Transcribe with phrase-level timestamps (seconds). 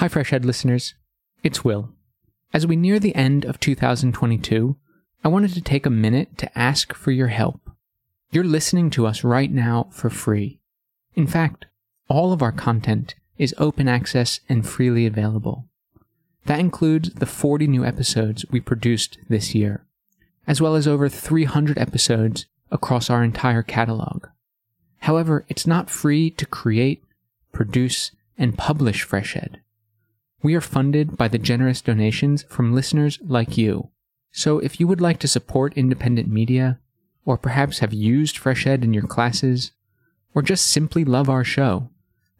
[0.00, 0.92] Hi, FreshEd listeners.
[1.42, 1.88] It's Will.
[2.52, 4.76] As we near the end of 2022,
[5.24, 7.70] I wanted to take a minute to ask for your help.
[8.30, 10.60] You're listening to us right now for free.
[11.14, 11.64] In fact,
[12.10, 15.66] all of our content is open access and freely available.
[16.44, 19.86] That includes the 40 new episodes we produced this year,
[20.46, 24.26] as well as over 300 episodes across our entire catalog.
[24.98, 27.02] However, it's not free to create,
[27.50, 29.60] produce, and publish FreshEd.
[30.46, 33.90] We are funded by the generous donations from listeners like you.
[34.30, 36.78] So if you would like to support independent media,
[37.24, 39.72] or perhaps have used FreshEd in your classes,
[40.36, 41.90] or just simply love our show,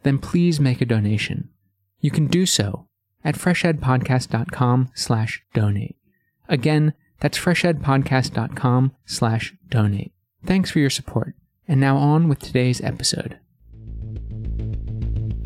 [0.05, 1.49] then please make a donation.
[1.99, 2.87] You can do so
[3.25, 5.97] at freshedpodcast.com slash donate.
[6.49, 10.13] Again, that's freshedpodcast.com slash donate.
[10.45, 11.35] Thanks for your support.
[11.67, 13.41] And now on with today's episode.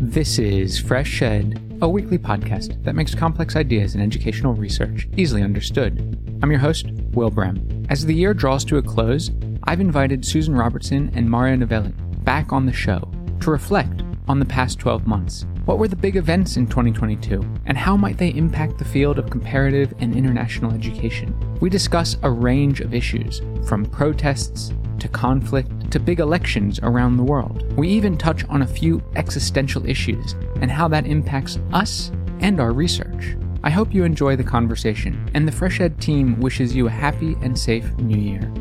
[0.03, 6.19] This is FreshEd, a weekly podcast that makes complex ideas and educational research easily understood.
[6.43, 7.85] I'm your host, Will Brehm.
[7.91, 9.31] As the year draws to a close,
[9.65, 11.93] I've invited Susan Robertson and Mario Novelli
[12.25, 15.45] back on the show to reflect on the past 12 months.
[15.71, 19.31] What were the big events in 2022, and how might they impact the field of
[19.31, 21.33] comparative and international education?
[21.61, 27.23] We discuss a range of issues, from protests to conflict to big elections around the
[27.23, 27.73] world.
[27.77, 32.73] We even touch on a few existential issues and how that impacts us and our
[32.73, 33.37] research.
[33.63, 37.57] I hope you enjoy the conversation, and the FreshEd team wishes you a happy and
[37.57, 38.53] safe new year.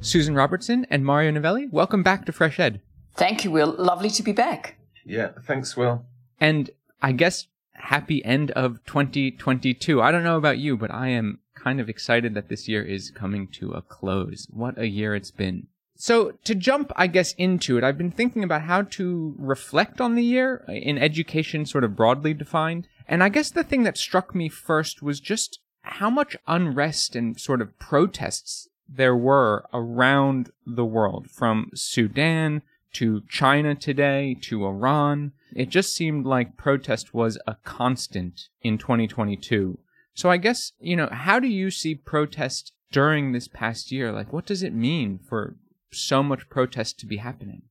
[0.00, 2.80] Susan Robertson and Mario Novelli, welcome back to FreshEd.
[3.18, 3.74] Thank you, Will.
[3.76, 4.76] Lovely to be back.
[5.04, 6.04] Yeah, thanks, Will.
[6.40, 6.70] And
[7.02, 10.00] I guess happy end of 2022.
[10.00, 13.10] I don't know about you, but I am kind of excited that this year is
[13.10, 14.46] coming to a close.
[14.50, 15.66] What a year it's been.
[15.96, 20.14] So to jump, I guess, into it, I've been thinking about how to reflect on
[20.14, 22.86] the year in education, sort of broadly defined.
[23.08, 27.40] And I guess the thing that struck me first was just how much unrest and
[27.40, 32.62] sort of protests there were around the world, from Sudan
[32.94, 35.32] to China today to Iran.
[35.54, 39.78] It just seemed like protest was a constant in 2022.
[40.14, 44.12] So I guess, you know, how do you see protest during this past year?
[44.12, 45.56] Like, what does it mean for
[45.92, 47.62] so much protest to be happening?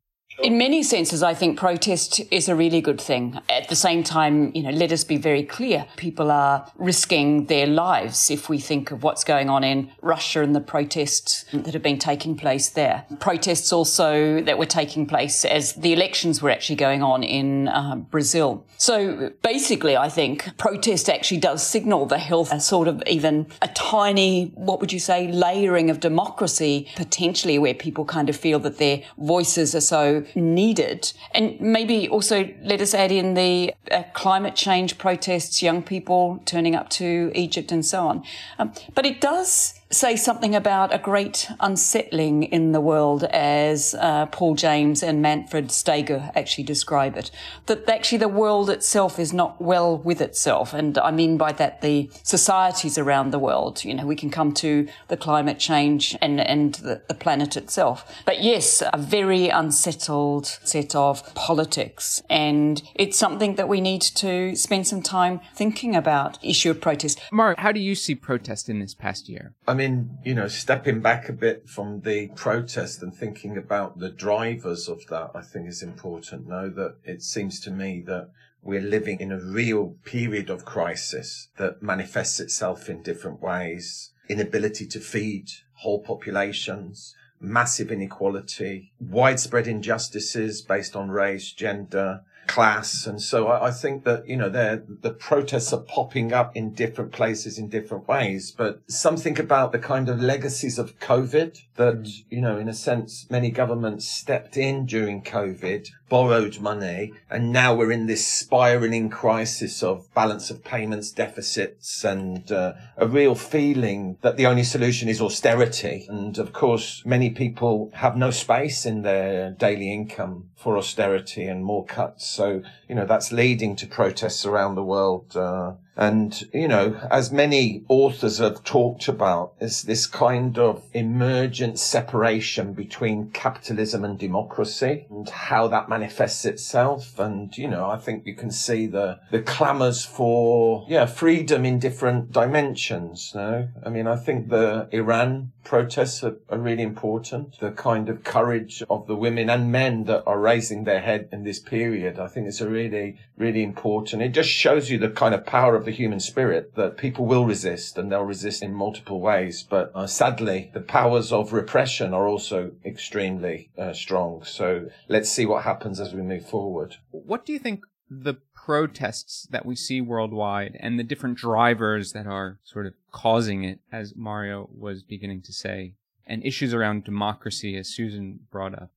[0.44, 3.40] In many senses, I think protest is a really good thing.
[3.50, 5.88] At the same time, you know, let us be very clear.
[5.96, 10.56] People are risking their lives if we think of what's going on in Russia and
[10.56, 13.06] the protests that have been taking place there.
[13.20, 17.96] Protests also that were taking place as the elections were actually going on in uh,
[17.96, 18.64] Brazil.
[18.78, 23.70] So basically, I think protest actually does signal the health, a sort of even a
[23.70, 28.78] tiny, what would you say, layering of democracy potentially where people kind of feel that
[28.78, 31.12] their voices are so needed.
[31.34, 36.76] And maybe also let us add in the uh, climate change protests, young people turning
[36.76, 38.24] up to Egypt and so on.
[38.60, 44.26] Um, but it does say something about a great unsettling in the world as uh,
[44.28, 47.32] Paul James and Manfred Steger actually describe it.
[47.68, 50.74] That actually the world itself is not well with itself.
[50.74, 53.86] And I mean by that the societies around the world.
[53.86, 58.14] You know, we can come to the climate change and, and the, the planet itself.
[58.26, 62.22] But yes, a very unsettled set of politics.
[62.30, 67.22] And it's something that we need to spend some time thinking about issue of protest.
[67.32, 69.54] Mark, how do you see protest in this past year?
[69.68, 74.10] I mean, you know, stepping back a bit from the protest and thinking about the
[74.10, 76.48] drivers of that, I think is important.
[76.48, 78.30] Know that it seems to me that
[78.62, 84.12] we're living in a real period of crisis that manifests itself in different ways.
[84.28, 93.06] Inability to feed whole populations, massive inequality, widespread injustices based on race, gender, class.
[93.06, 97.12] And so I, I think that, you know, the protests are popping up in different
[97.12, 102.42] places in different ways, but something about the kind of legacies of COVID that, you
[102.42, 107.92] know, in a sense, many governments stepped in during COVID, borrowed money, and now we're
[107.92, 114.38] in this spiraling crisis of balance of payments deficits and uh, a real feeling that
[114.38, 116.06] the only solution is austerity.
[116.10, 121.64] And of course, many people have no space in their daily income for austerity and
[121.64, 122.26] more cuts.
[122.26, 125.36] So, you know, that's leading to protests around the world.
[125.36, 131.80] Uh, And, you know, as many authors have talked about, is this kind of emergent
[131.80, 137.18] separation between capitalism and democracy and how that manifests itself.
[137.18, 141.80] And, you know, I think you can see the, the clamors for, yeah, freedom in
[141.80, 143.32] different dimensions.
[143.34, 147.60] No, I mean, I think the Iran protests are, are really important.
[147.60, 151.44] The kind of courage of the women and men that are raising their head in
[151.44, 154.22] this period, I think it's a really, really important.
[154.22, 157.46] It just shows you the kind of power of the human spirit that people will
[157.46, 159.62] resist and they'll resist in multiple ways.
[159.70, 164.44] But uh, sadly, the powers of repression are also extremely uh, strong.
[164.46, 166.96] So let's see what happens as we move forward.
[167.12, 168.36] What do you think the
[168.68, 173.80] protests that we see worldwide and the different drivers that are sort of causing it,
[173.94, 175.94] as Mario was beginning to say,
[176.26, 178.92] and issues around democracy, as Susan brought up.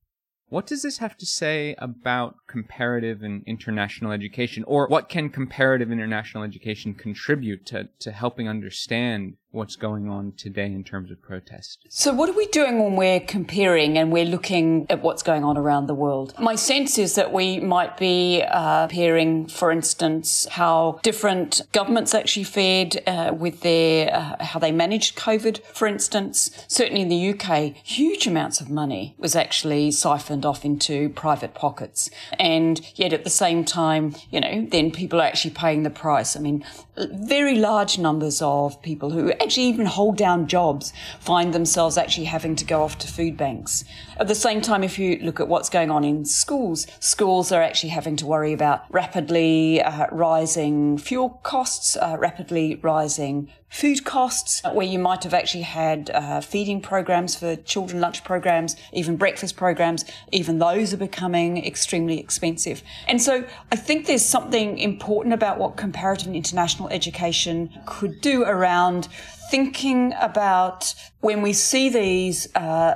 [0.49, 4.65] What does this have to say about comparative and international education?
[4.65, 10.67] Or what can comparative international education contribute to, to helping understand what's going on today
[10.67, 11.85] in terms of protest.
[11.89, 15.57] So, what are we doing when we're comparing and we're looking at what's going on
[15.57, 16.35] around the world?
[16.39, 22.45] My sense is that we might be uh, comparing, for instance, how different governments actually
[22.45, 25.63] fared uh, with their uh, how they managed COVID.
[25.75, 31.09] For instance, certainly in the UK, huge amounts of money was actually siphoned off into
[31.11, 35.83] private pockets, and yet at the same time, you know, then people are actually paying
[35.83, 36.37] the price.
[36.37, 36.65] I mean,
[36.97, 40.91] very large numbers of people who actually even hold down jobs
[41.21, 43.85] find themselves actually having to go off to food banks.
[44.21, 47.63] At the same time, if you look at what's going on in schools, schools are
[47.63, 54.61] actually having to worry about rapidly uh, rising fuel costs, uh, rapidly rising food costs,
[54.75, 59.57] where you might have actually had uh, feeding programs for children, lunch programs, even breakfast
[59.57, 60.05] programs.
[60.33, 62.83] Even those are becoming extremely expensive.
[63.09, 68.43] And so I think there's something important about what comparative and international education could do
[68.45, 69.09] around
[69.51, 72.95] thinking about when we see these uh,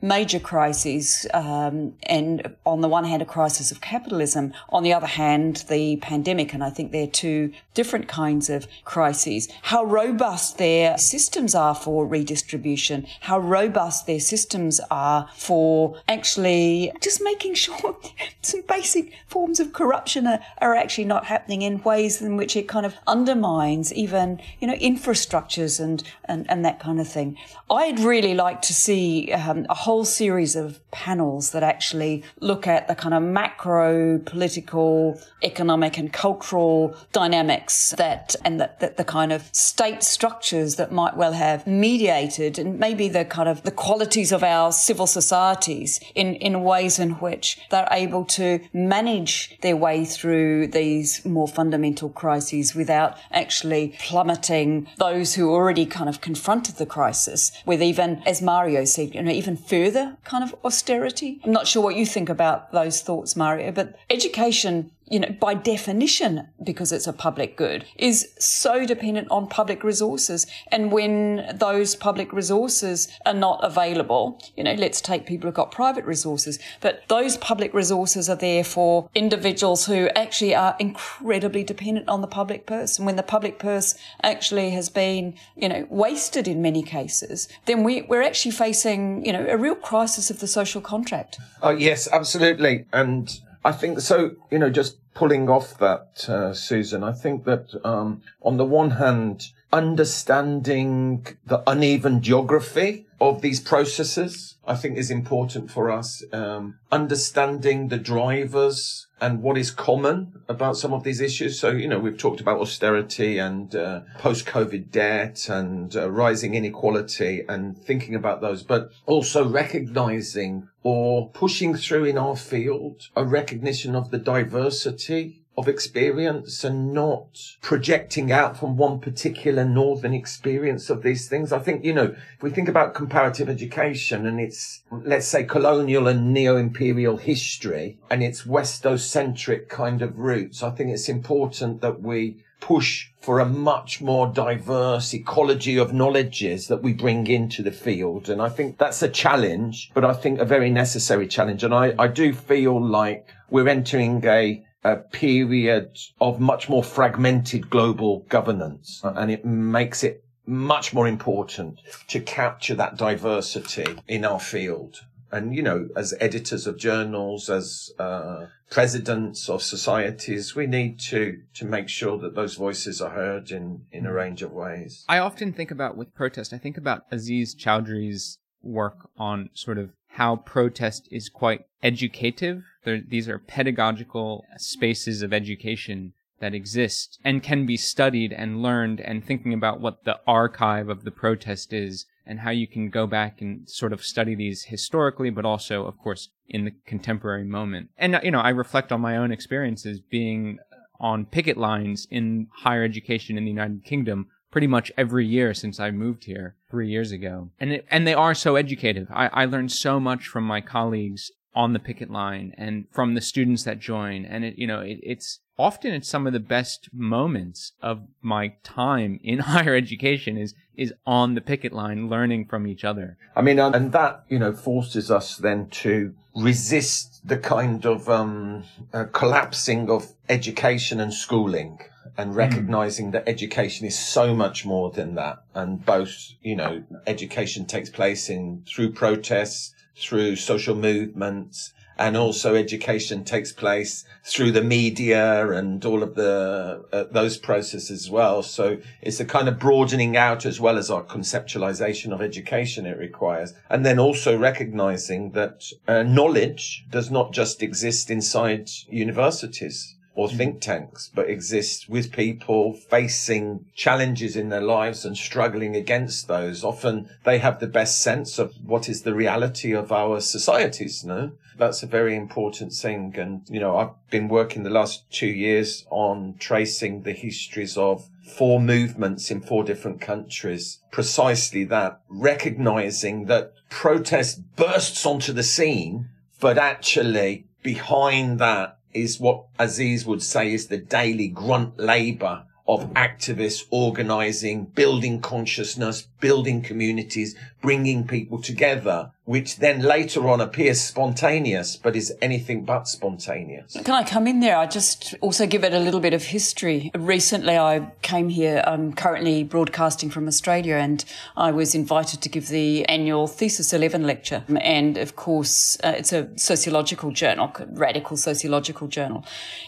[0.00, 5.06] major crises, um, and on the one hand, a crisis of capitalism, on the other
[5.06, 10.96] hand, the pandemic, and I think they're two different kinds of crises, how robust their
[10.96, 17.98] systems are for redistribution, how robust their systems are for actually just making sure
[18.42, 22.68] some basic forms of corruption are, are actually not happening in ways in which it
[22.68, 27.36] kind of undermines even, you know, infrastructures and, and, and that kind of thing.
[27.68, 32.86] I'd really like to see um, a whole series of panels that actually look at
[32.86, 39.32] the kind of macro political, economic, and cultural dynamics that, and the, the, the kind
[39.32, 44.30] of state structures that might well have mediated and maybe the kind of the qualities
[44.30, 50.04] of our civil societies in, in ways in which they're able to manage their way
[50.04, 56.86] through these more fundamental crises without actually plummeting those who already kind of confronted the
[56.86, 61.40] crisis with even, as Mario said, you know, even further kind of austerity.
[61.44, 65.54] I'm not sure what you think about those thoughts, Mario, but education you know, by
[65.54, 70.46] definition, because it's a public good, is so dependent on public resources.
[70.72, 75.70] And when those public resources are not available, you know, let's take people who've got
[75.70, 82.08] private resources, but those public resources are there for individuals who actually are incredibly dependent
[82.08, 82.98] on the public purse.
[82.98, 87.84] And when the public purse actually has been, you know, wasted in many cases, then
[87.84, 91.38] we, we're actually facing, you know, a real crisis of the social contract.
[91.62, 92.86] Oh, yes, absolutely.
[92.92, 94.36] And I think so.
[94.48, 97.02] You know, just pulling off that, uh, Susan.
[97.02, 104.54] I think that um, on the one hand, understanding the uneven geography of these processes,
[104.64, 106.22] I think, is important for us.
[106.32, 111.58] Um, understanding the drivers and what is common about some of these issues.
[111.58, 117.44] So, you know, we've talked about austerity and uh, post-COVID debt and uh, rising inequality
[117.48, 123.96] and thinking about those, but also recognizing or pushing through in our field a recognition
[123.96, 131.02] of the diversity of experience and not projecting out from one particular northern experience of
[131.02, 131.52] these things.
[131.52, 136.08] I think, you know, if we think about comparative education and its, let's say, colonial
[136.08, 142.44] and neo-imperial history and its Westocentric kind of roots, I think it's important that we
[142.60, 148.28] push for a much more diverse ecology of knowledges that we bring into the field.
[148.28, 151.64] And I think that's a challenge, but I think a very necessary challenge.
[151.64, 157.68] And I, I do feel like we're entering a a period of much more fragmented
[157.70, 159.00] global governance.
[159.02, 165.00] And it makes it much more important to capture that diversity in our field.
[165.32, 171.40] and you know, as editors of journals, as uh, presidents of societies, we need to
[171.54, 175.04] to make sure that those voices are heard in in a range of ways.
[175.08, 176.52] I often think about with protest.
[176.52, 182.62] I think about Aziz Choudry's work on sort of how protest is quite educative.
[182.86, 189.00] There, these are pedagogical spaces of education that exist and can be studied and learned
[189.00, 193.06] and thinking about what the archive of the protest is and how you can go
[193.08, 197.90] back and sort of study these historically, but also, of course, in the contemporary moment.
[197.98, 200.58] And, you know, I reflect on my own experiences being
[201.00, 205.78] on picket lines in higher education in the United Kingdom pretty much every year since
[205.78, 207.50] I moved here three years ago.
[207.60, 209.08] And it, and they are so educative.
[209.10, 213.20] I, I learned so much from my colleagues on the picket line and from the
[213.20, 214.26] students that join.
[214.26, 218.48] And it, you know, it, it's often it's some of the best moments of my
[218.62, 223.40] time in higher education is is on the picket line learning from each other i
[223.40, 229.04] mean and that you know forces us then to resist the kind of um, uh,
[229.12, 231.78] collapsing of education and schooling
[232.18, 232.36] and hmm.
[232.36, 233.12] recognizing mm.
[233.12, 238.28] that education is so much more than that and both you know education takes place
[238.28, 245.84] in through protests through social movements and also education takes place through the media and
[245.84, 248.42] all of the uh, those processes as well.
[248.42, 252.98] So it's a kind of broadening out as well as our conceptualization of education it
[252.98, 260.30] requires, and then also recognizing that uh, knowledge does not just exist inside universities or
[260.30, 266.64] think tanks, but exist with people facing challenges in their lives and struggling against those.
[266.64, 271.32] Often they have the best sense of what is the reality of our societies, no?
[271.58, 273.14] That's a very important thing.
[273.18, 278.08] And, you know, I've been working the last two years on tracing the histories of
[278.26, 280.80] four movements in four different countries.
[280.90, 286.08] Precisely that, recognizing that protest bursts onto the scene,
[286.40, 292.92] but actually behind that is what Aziz would say is the daily grunt labor of
[292.94, 301.76] activists organizing, building consciousness, building communities, bringing people together which then later on appears spontaneous,
[301.76, 303.72] but is anything but spontaneous.
[303.72, 304.56] Can I come in there?
[304.56, 306.92] I just also give it a little bit of history.
[306.94, 308.62] Recently, I came here.
[308.64, 311.04] I'm currently broadcasting from Australia, and
[311.36, 314.44] I was invited to give the annual Thesis 11 lecture.
[314.60, 319.24] And of course, uh, it's a sociological journal, radical sociological journal.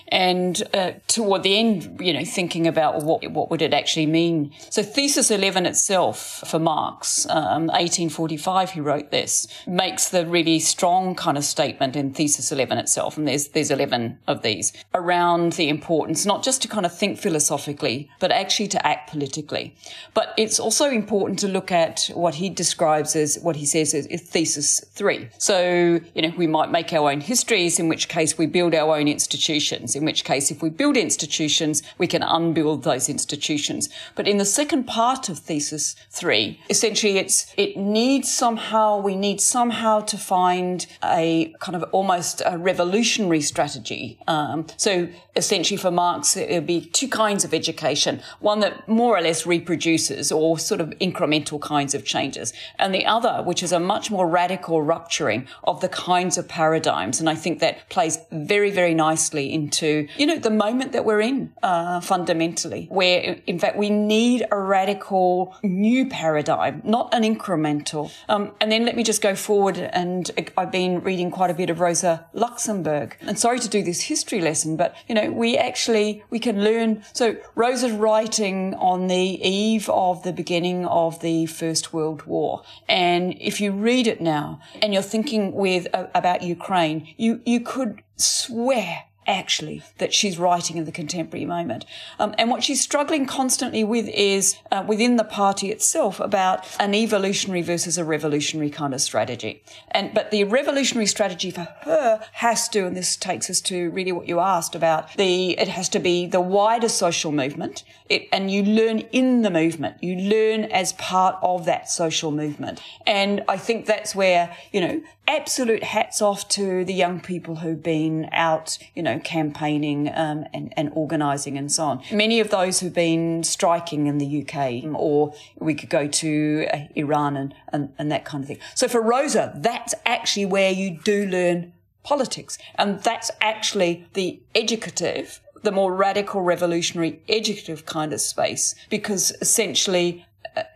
[0.06, 4.52] And uh, toward the end, you know, thinking about what what would it actually mean.
[4.70, 11.14] So, Thesis 11 itself for Marx, um, 1845, he wrote this makes the really strong
[11.14, 13.16] kind of statement in thesis 11 itself.
[13.16, 17.18] And there's, there's 11 of these around the importance, not just to kind of think
[17.18, 19.74] philosophically, but actually to act politically.
[20.14, 24.06] But it's also important to look at what he describes as what he says is,
[24.06, 25.28] is thesis three.
[25.38, 28.96] So, you know, we might make our own histories, in which case we build our
[28.96, 33.88] own institutions, in which case if we build institutions, we can unbuild those institutions.
[34.14, 39.37] But in the second part of thesis three, essentially it's, it needs somehow, we need
[39.38, 44.18] need somehow to find a kind of almost a revolutionary strategy.
[44.26, 48.20] Um, so essentially for Marx, it would be two kinds of education.
[48.40, 52.52] One that more or less reproduces or sort of incremental kinds of changes.
[52.78, 57.20] And the other, which is a much more radical rupturing of the kinds of paradigms.
[57.20, 61.20] And I think that plays very, very nicely into, you know, the moment that we're
[61.20, 68.10] in, uh, fundamentally, where in fact we need a radical new paradigm, not an incremental.
[68.28, 71.70] Um, and then let me just go forward and I've been reading quite a bit
[71.70, 73.16] of Rosa Luxemburg.
[73.20, 77.04] And sorry to do this history lesson, but you know, we actually, we can learn.
[77.12, 82.62] So Rosa's writing on the eve of the beginning of the First World War.
[82.88, 87.60] And if you read it now and you're thinking with, uh, about Ukraine, you, you
[87.60, 91.84] could swear actually that she's writing in the contemporary moment.
[92.18, 96.94] Um, and what she's struggling constantly with is uh, within the party itself about an
[96.94, 99.62] evolutionary versus a revolutionary kind of strategy.
[99.90, 104.12] And but the revolutionary strategy for her has to, and this takes us to really
[104.12, 107.84] what you asked about the it has to be the wider social movement.
[108.08, 110.02] It, and you learn in the movement.
[110.02, 112.80] You learn as part of that social movement.
[113.06, 117.82] And I think that's where, you know, absolute hats off to the young people who've
[117.82, 122.02] been out, you know, campaigning um, and, and organising and so on.
[122.12, 126.78] Many of those who've been striking in the UK, or we could go to uh,
[126.94, 128.58] Iran and, and, and that kind of thing.
[128.74, 131.72] So for Rosa, that's actually where you do learn
[132.02, 132.58] politics.
[132.76, 140.24] And that's actually the educative, the more radical, revolutionary, educative kind of space, because essentially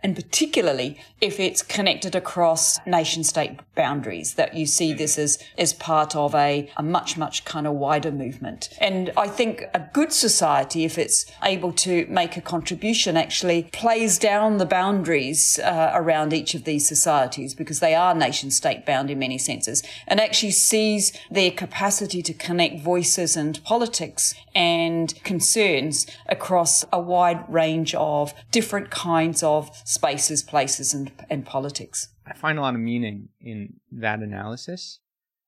[0.03, 5.73] and particularly if it's connected across nation state boundaries, that you see this as, as
[5.73, 8.69] part of a, a much, much kind of wider movement.
[8.79, 14.19] And I think a good society, if it's able to make a contribution, actually plays
[14.19, 19.09] down the boundaries uh, around each of these societies because they are nation state bound
[19.09, 26.07] in many senses and actually sees their capacity to connect voices and politics and concerns
[26.27, 32.09] across a wide range of different kinds of spaces, places, and, and politics.
[32.25, 34.99] I find a lot of meaning in that analysis.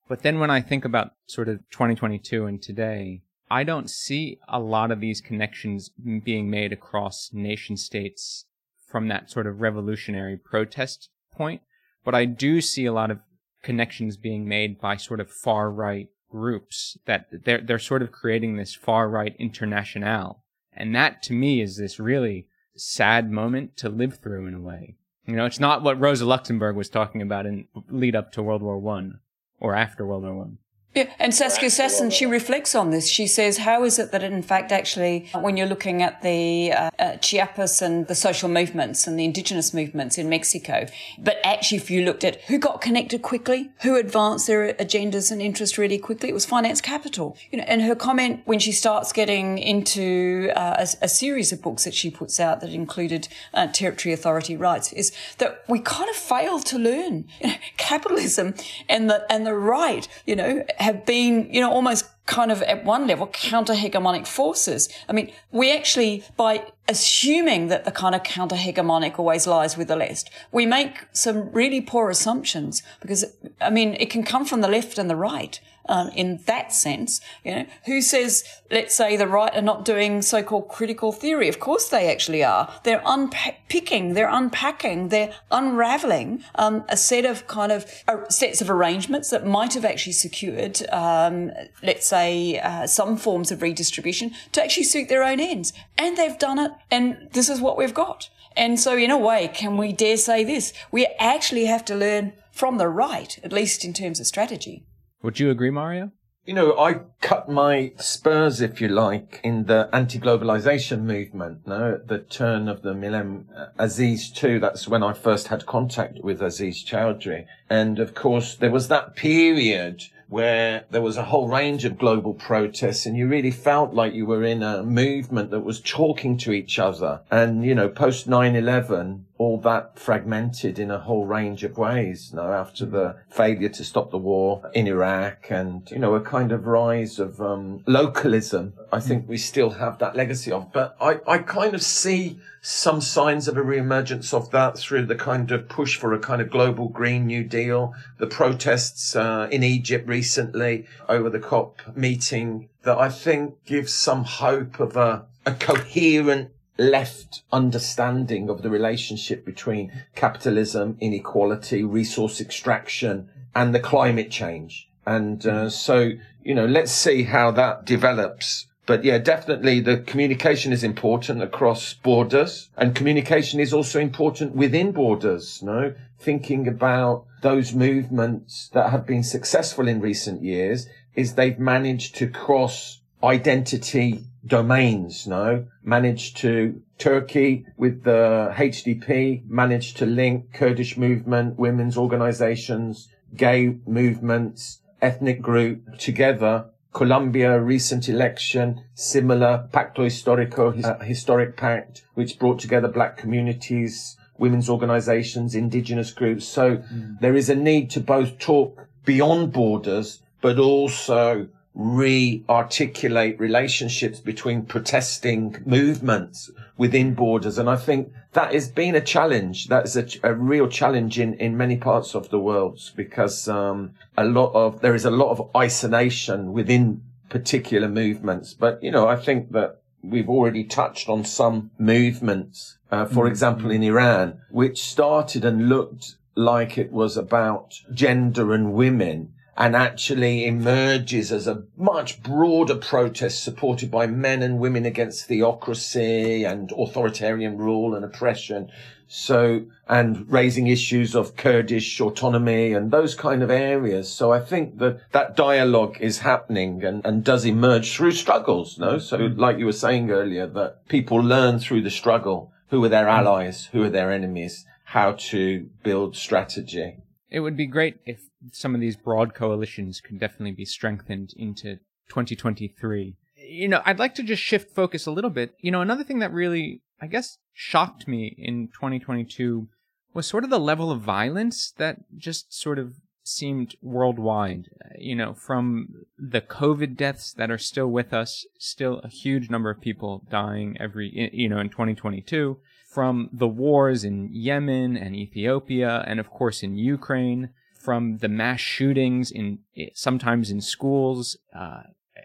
[0.08, 4.60] But then when I think about sort of 2022 and today, I don't see a
[4.60, 5.90] lot of these connections
[6.24, 8.46] being made across nation states
[8.88, 11.62] from that sort of revolutionary protest point.
[12.04, 13.20] But I do see a lot of
[13.62, 18.58] connections being made by sort of far right groups that they're, they're sort of creating
[18.58, 20.44] this far right international.
[20.74, 24.98] And that to me is this really sad moment to live through in a way.
[25.26, 28.62] You know, it's not what Rosa Luxemburg was talking about in lead up to World
[28.62, 29.20] War One
[29.60, 30.58] or after World War One.
[30.96, 33.10] Yeah, and Saskia Sassen, she reflects on this.
[33.10, 36.90] She says, how is it that in fact, actually, when you're looking at the uh,
[36.98, 40.88] uh, Chiapas and the social movements and the indigenous movements in Mexico,
[41.20, 45.42] but actually, if you looked at who got connected quickly, who advanced their agendas and
[45.42, 47.36] interests really quickly, it was finance capital.
[47.52, 51.62] You know, and her comment when she starts getting into uh, a, a, series of
[51.62, 56.10] books that she puts out that included uh, territory authority rights is that we kind
[56.10, 58.54] of fail to learn you know, capitalism
[58.88, 62.84] and the and the right, you know have been, you know, almost kind of at
[62.86, 64.90] one level counter hegemonic forces.
[65.10, 69.88] I mean, we actually, by assuming that the kind of counter hegemonic always lies with
[69.88, 73.26] the left, we make some really poor assumptions because,
[73.62, 77.22] I mean, it can come from the left and the right um, in that sense.
[77.44, 81.48] You know, who says, let's say, the right are not doing so-called critical theory?
[81.48, 82.74] Of course, they actually are.
[82.84, 88.70] They're unpicking, they're unpacking, they're unraveling um, a set of kind of uh, sets of
[88.70, 91.52] arrangements that might have actually secured, um,
[91.84, 96.40] let's say, uh, some forms of redistribution to actually suit their own ends, and they've
[96.40, 96.72] done it.
[96.92, 98.30] And this is what we've got.
[98.58, 100.72] And so, in a way, can we dare say this?
[100.92, 104.84] We actually have to learn from the right, at least in terms of strategy.
[105.22, 106.12] Would you agree, Mario?
[106.46, 112.08] You know, I cut my spurs, if you like, in the anti-globalization movement, no, at
[112.08, 113.50] the turn of the millennium.
[113.56, 117.48] Uh, Aziz too, that's when I first had contact with Aziz Choudry.
[117.68, 120.04] And of course, there was that period
[120.36, 124.26] where there was a whole range of global protests and you really felt like you
[124.26, 127.22] were in a movement that was talking to each other.
[127.32, 132.52] And, you know, post 9-11, all that fragmented in a whole range of ways, you
[132.52, 136.66] after the failure to stop the war in Iraq and, you know, a kind of
[136.66, 138.74] rise of um, localism.
[138.92, 143.00] I think we still have that legacy of, but I, I kind of see some
[143.00, 146.50] signs of a reemergence of that through the kind of push for a kind of
[146.50, 152.98] global Green New Deal, the protests uh, in Egypt recently over the COP meeting that
[152.98, 156.50] I think gives some hope of a, a coherent
[156.80, 164.90] left understanding of the relationship between capitalism, inequality, resource extraction, and the climate change.
[165.06, 168.66] And uh, so, you know, let's see how that develops.
[168.86, 174.92] But yeah, definitely the communication is important across borders and communication is also important within
[174.92, 181.60] borders, know, thinking about those movements that have been successful in recent years is they've
[181.60, 190.54] managed to cross identity domains, no, managed to Turkey with the HDP managed to link
[190.54, 196.70] Kurdish movement, women's organizations, gay movements, ethnic group together.
[196.96, 204.70] Colombia, recent election, similar Pacto Histórico, uh, historic pact, which brought together black communities, women's
[204.70, 206.48] organizations, indigenous groups.
[206.48, 207.20] So mm.
[207.20, 215.62] there is a need to both talk beyond borders, but also re-articulate relationships between protesting
[215.66, 217.58] movements within borders.
[217.58, 219.68] And I think that has been a challenge.
[219.68, 223.92] That is a, a real challenge in, in many parts of the world because, um,
[224.18, 228.54] a lot of, there is a lot of isolation within particular movements.
[228.54, 233.32] But, you know, I think that we've already touched on some movements, uh, for mm-hmm.
[233.32, 239.76] example, in Iran, which started and looked like it was about gender and women and
[239.76, 246.72] actually emerges as a much broader protest supported by men and women against theocracy and
[246.74, 248.70] authoritarian rule and oppression.
[249.08, 254.12] So, and raising issues of Kurdish autonomy and those kind of areas.
[254.12, 258.98] So I think that that dialogue is happening and, and does emerge through struggles, no?
[258.98, 259.38] So mm.
[259.38, 263.14] like you were saying earlier, that people learn through the struggle who are their mm.
[263.14, 266.98] allies, who are their enemies, how to build strategy.
[267.36, 271.80] It would be great if some of these broad coalitions could definitely be strengthened into
[272.08, 273.18] 2023.
[273.36, 275.54] You know, I'd like to just shift focus a little bit.
[275.60, 279.68] You know, another thing that really, I guess, shocked me in 2022
[280.14, 282.94] was sort of the level of violence that just sort of
[283.26, 284.70] seemed worldwide.
[284.86, 289.50] Uh, you know, from the COVID deaths that are still with us, still a huge
[289.50, 292.58] number of people dying every, you know, in 2022,
[292.96, 297.50] from the wars in Yemen and Ethiopia, and of course in Ukraine,
[297.86, 299.60] from the mass shootings in
[299.94, 301.84] sometimes in schools, uh,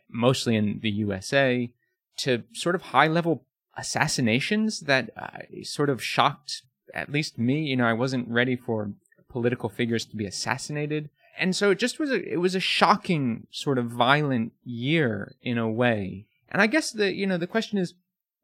[0.08, 1.72] mostly in the USA,
[2.18, 3.44] to sort of high level
[3.76, 6.62] assassinations that uh, sort of shocked
[6.94, 7.56] at least me.
[7.70, 8.92] You know, I wasn't ready for
[9.28, 11.10] political figures to be assassinated.
[11.36, 15.58] And so it just was a it was a shocking sort of violent year in
[15.58, 16.26] a way.
[16.48, 17.94] And I guess the you know the question is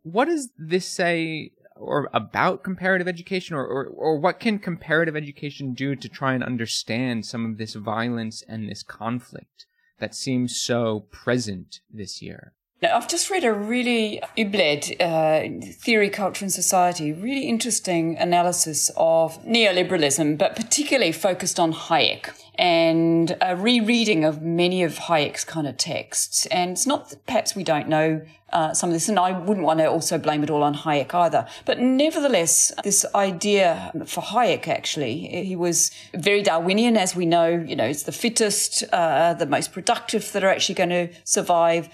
[0.02, 5.74] what does this say or about comparative education or, or, or what can comparative education
[5.74, 9.66] do to try and understand some of this violence and this conflict
[9.98, 12.52] that seems so present this year?
[12.82, 18.90] Now, I've just read a really Ubled, uh, Theory, Culture and Society, really interesting analysis
[18.98, 25.66] of neoliberalism, but particularly focused on Hayek and a rereading of many of Hayek's kind
[25.66, 26.44] of texts.
[26.46, 28.20] And it's not that perhaps we don't know
[28.52, 31.12] uh, some of this, and I wouldn't want to also blame it all on Hayek
[31.14, 31.46] either.
[31.64, 37.48] But nevertheless, this idea for Hayek actually, he was very Darwinian, as we know.
[37.48, 41.88] You know, it's the fittest, uh, the most productive that are actually going to survive.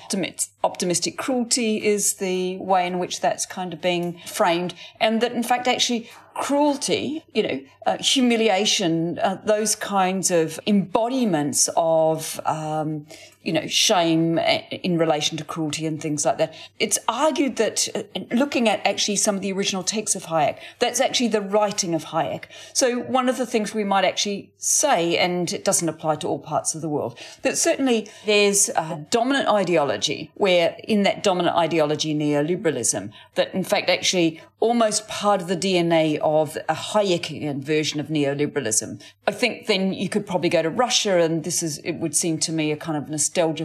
[0.64, 5.42] Optimistic cruelty is the way in which that's kind of being framed, and that in
[5.42, 13.06] fact, actually, cruelty, you know, uh, humiliation, uh, those kinds of embodiments of, um,
[13.42, 16.54] you know, shame uh, in relation to cruelty and things like that.
[16.78, 18.02] It's argued that uh,
[18.32, 22.06] looking at actually some of the original texts of Hayek, that's actually the writing of
[22.06, 22.44] Hayek.
[22.72, 26.38] So one of the things we might actually say, and it doesn't apply to all
[26.38, 32.14] parts of the world, but certainly there's a dominant ideology where in that dominant ideology,
[32.14, 38.06] neoliberalism, that in fact actually almost part of the DNA of a Hayekian version of
[38.06, 39.02] neoliberalism.
[39.26, 42.38] I think then you could probably go to Russia and this is, it would seem
[42.38, 43.10] to me a kind of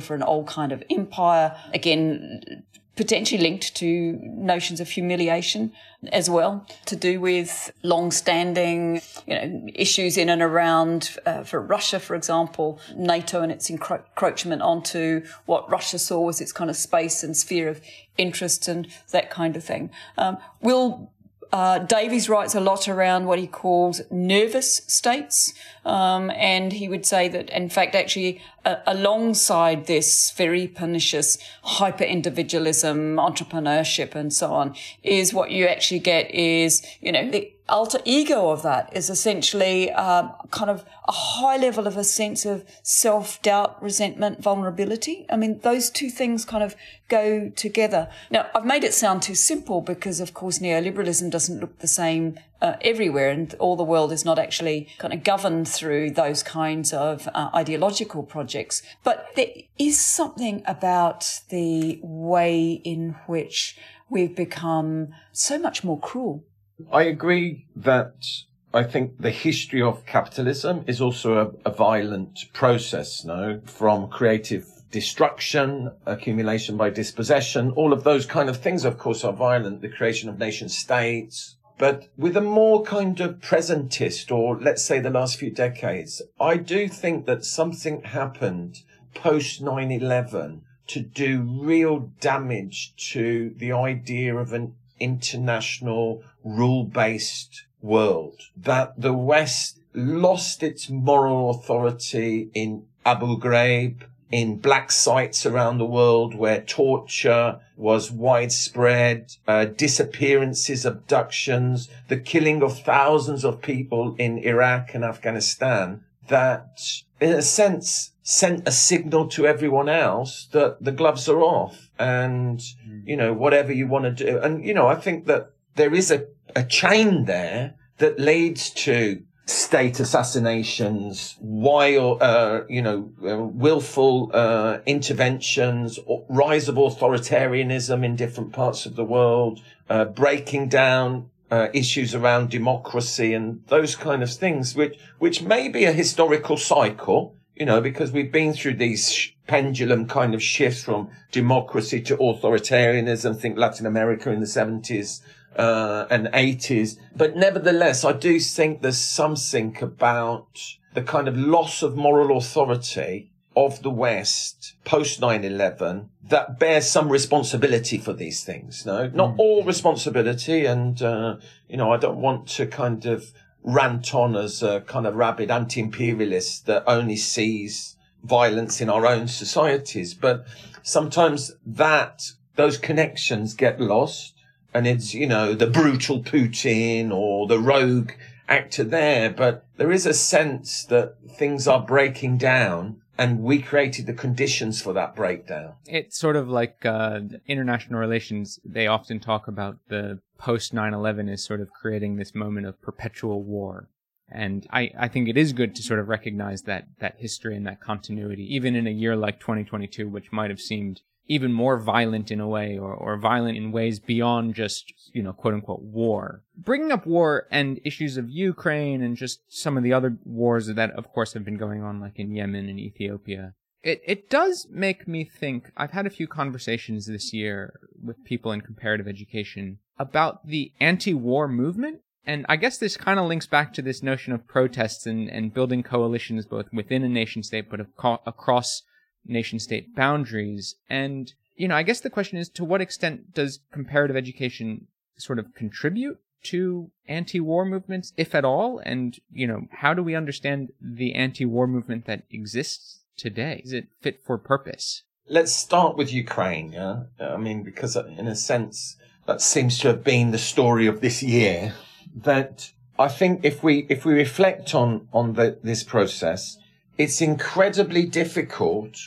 [0.01, 1.55] for an old kind of empire.
[1.73, 2.63] Again,
[2.97, 5.71] potentially linked to notions of humiliation
[6.11, 11.99] as well, to do with long-standing, you know, issues in and around, uh, for Russia,
[11.99, 17.23] for example, NATO and its encroachment onto what Russia saw as its kind of space
[17.23, 17.81] and sphere of
[18.17, 19.91] interest and that kind of thing.
[20.17, 21.11] Um, will
[21.51, 25.53] uh, Davies writes a lot around what he calls nervous states.
[25.85, 32.03] Um, and he would say that, in fact, actually, uh, alongside this very pernicious hyper
[32.03, 37.99] individualism, entrepreneurship, and so on, is what you actually get is, you know, the alter
[38.05, 42.63] ego of that is essentially um, kind of a high level of a sense of
[42.81, 45.25] self doubt, resentment, vulnerability.
[45.29, 46.75] I mean, those two things kind of
[47.07, 48.09] go together.
[48.29, 52.39] Now, I've made it sound too simple because, of course, neoliberalism doesn't look the same
[52.61, 56.93] uh, everywhere, and all the world is not actually kind of governed through those kinds
[56.93, 58.81] of uh, ideological projects.
[59.03, 63.77] But there is something about the way in which
[64.09, 66.43] we've become so much more cruel.
[66.91, 68.25] I agree that
[68.73, 74.67] I think the history of capitalism is also a, a violent process, no, from creative
[74.91, 79.81] destruction, accumulation by dispossession, all of those kind of things, of course, are violent.
[79.81, 84.99] The creation of nation states, but with a more kind of presentist, or let's say
[84.99, 88.81] the last few decades, I do think that something happened
[89.13, 98.41] post 9-11 to do real damage to the idea of an international rule-based world.
[98.55, 105.85] That the West lost its moral authority in Abu Ghraib, in black sites around the
[105.85, 114.37] world where torture was widespread, uh, disappearances, abductions, the killing of thousands of people in
[114.39, 116.81] Iraq and Afghanistan that
[117.19, 122.61] in a sense sent a signal to everyone else that the gloves are off and,
[123.05, 124.37] you know, whatever you want to do.
[124.39, 129.23] And, you know, I think that there is a, a chain there that leads to
[129.45, 138.51] state assassinations, wild, uh, you know, uh, willful uh, interventions, rise of authoritarianism in different
[138.51, 144.31] parts of the world, uh, breaking down uh, issues around democracy and those kind of
[144.31, 149.11] things, which which may be a historical cycle, you know, because we've been through these
[149.11, 153.39] sh- pendulum kind of shifts from democracy to authoritarianism.
[153.39, 155.21] Think Latin America in the seventies
[155.57, 156.97] uh, and 80s.
[157.15, 163.31] But nevertheless, I do think there's something about the kind of loss of moral authority
[163.55, 168.85] of the West post 9-11 that bears some responsibility for these things.
[168.85, 169.39] No, not mm.
[169.39, 170.65] all responsibility.
[170.65, 171.37] And, uh,
[171.69, 173.31] you know, I don't want to kind of
[173.63, 179.27] rant on as a kind of rabid anti-imperialist that only sees violence in our own
[179.27, 180.13] societies.
[180.13, 180.45] But
[180.83, 184.33] sometimes that, those connections get lost
[184.73, 188.11] and it's, you know, the brutal Putin or the rogue
[188.47, 189.29] actor there.
[189.29, 194.81] But there is a sense that things are breaking down and we created the conditions
[194.81, 195.73] for that breakdown.
[195.85, 198.59] It's sort of like uh, international relations.
[198.63, 203.43] They often talk about the post 9/11 as sort of creating this moment of perpetual
[203.43, 203.89] war,
[204.29, 207.65] and I, I think it is good to sort of recognize that that history and
[207.65, 212.31] that continuity, even in a year like 2022, which might have seemed even more violent
[212.31, 216.43] in a way or, or violent in ways beyond just, you know, quote unquote war.
[216.57, 220.91] Bringing up war and issues of Ukraine and just some of the other wars that
[220.91, 223.53] of course have been going on like in Yemen and Ethiopia.
[223.83, 228.51] It, it does make me think, I've had a few conversations this year with people
[228.51, 232.01] in comparative education about the anti-war movement.
[232.25, 235.53] And I guess this kind of links back to this notion of protests and, and
[235.53, 237.79] building coalitions both within a nation state but
[238.25, 238.81] across
[239.27, 240.75] nation state boundaries.
[240.89, 244.87] And, you know, I guess the question is to what extent does comparative education
[245.17, 248.79] sort of contribute to anti-war movements, if at all?
[248.79, 253.61] And, you know, how do we understand the anti-war movement that exists today?
[253.65, 255.03] Is it fit for purpose?
[255.27, 256.71] Let's start with Ukraine.
[256.71, 257.03] Yeah?
[257.19, 261.21] I mean, because in a sense, that seems to have been the story of this
[261.21, 261.73] year.
[262.15, 266.57] That I think if we if we reflect on on the, this process,
[266.97, 268.97] it's incredibly difficult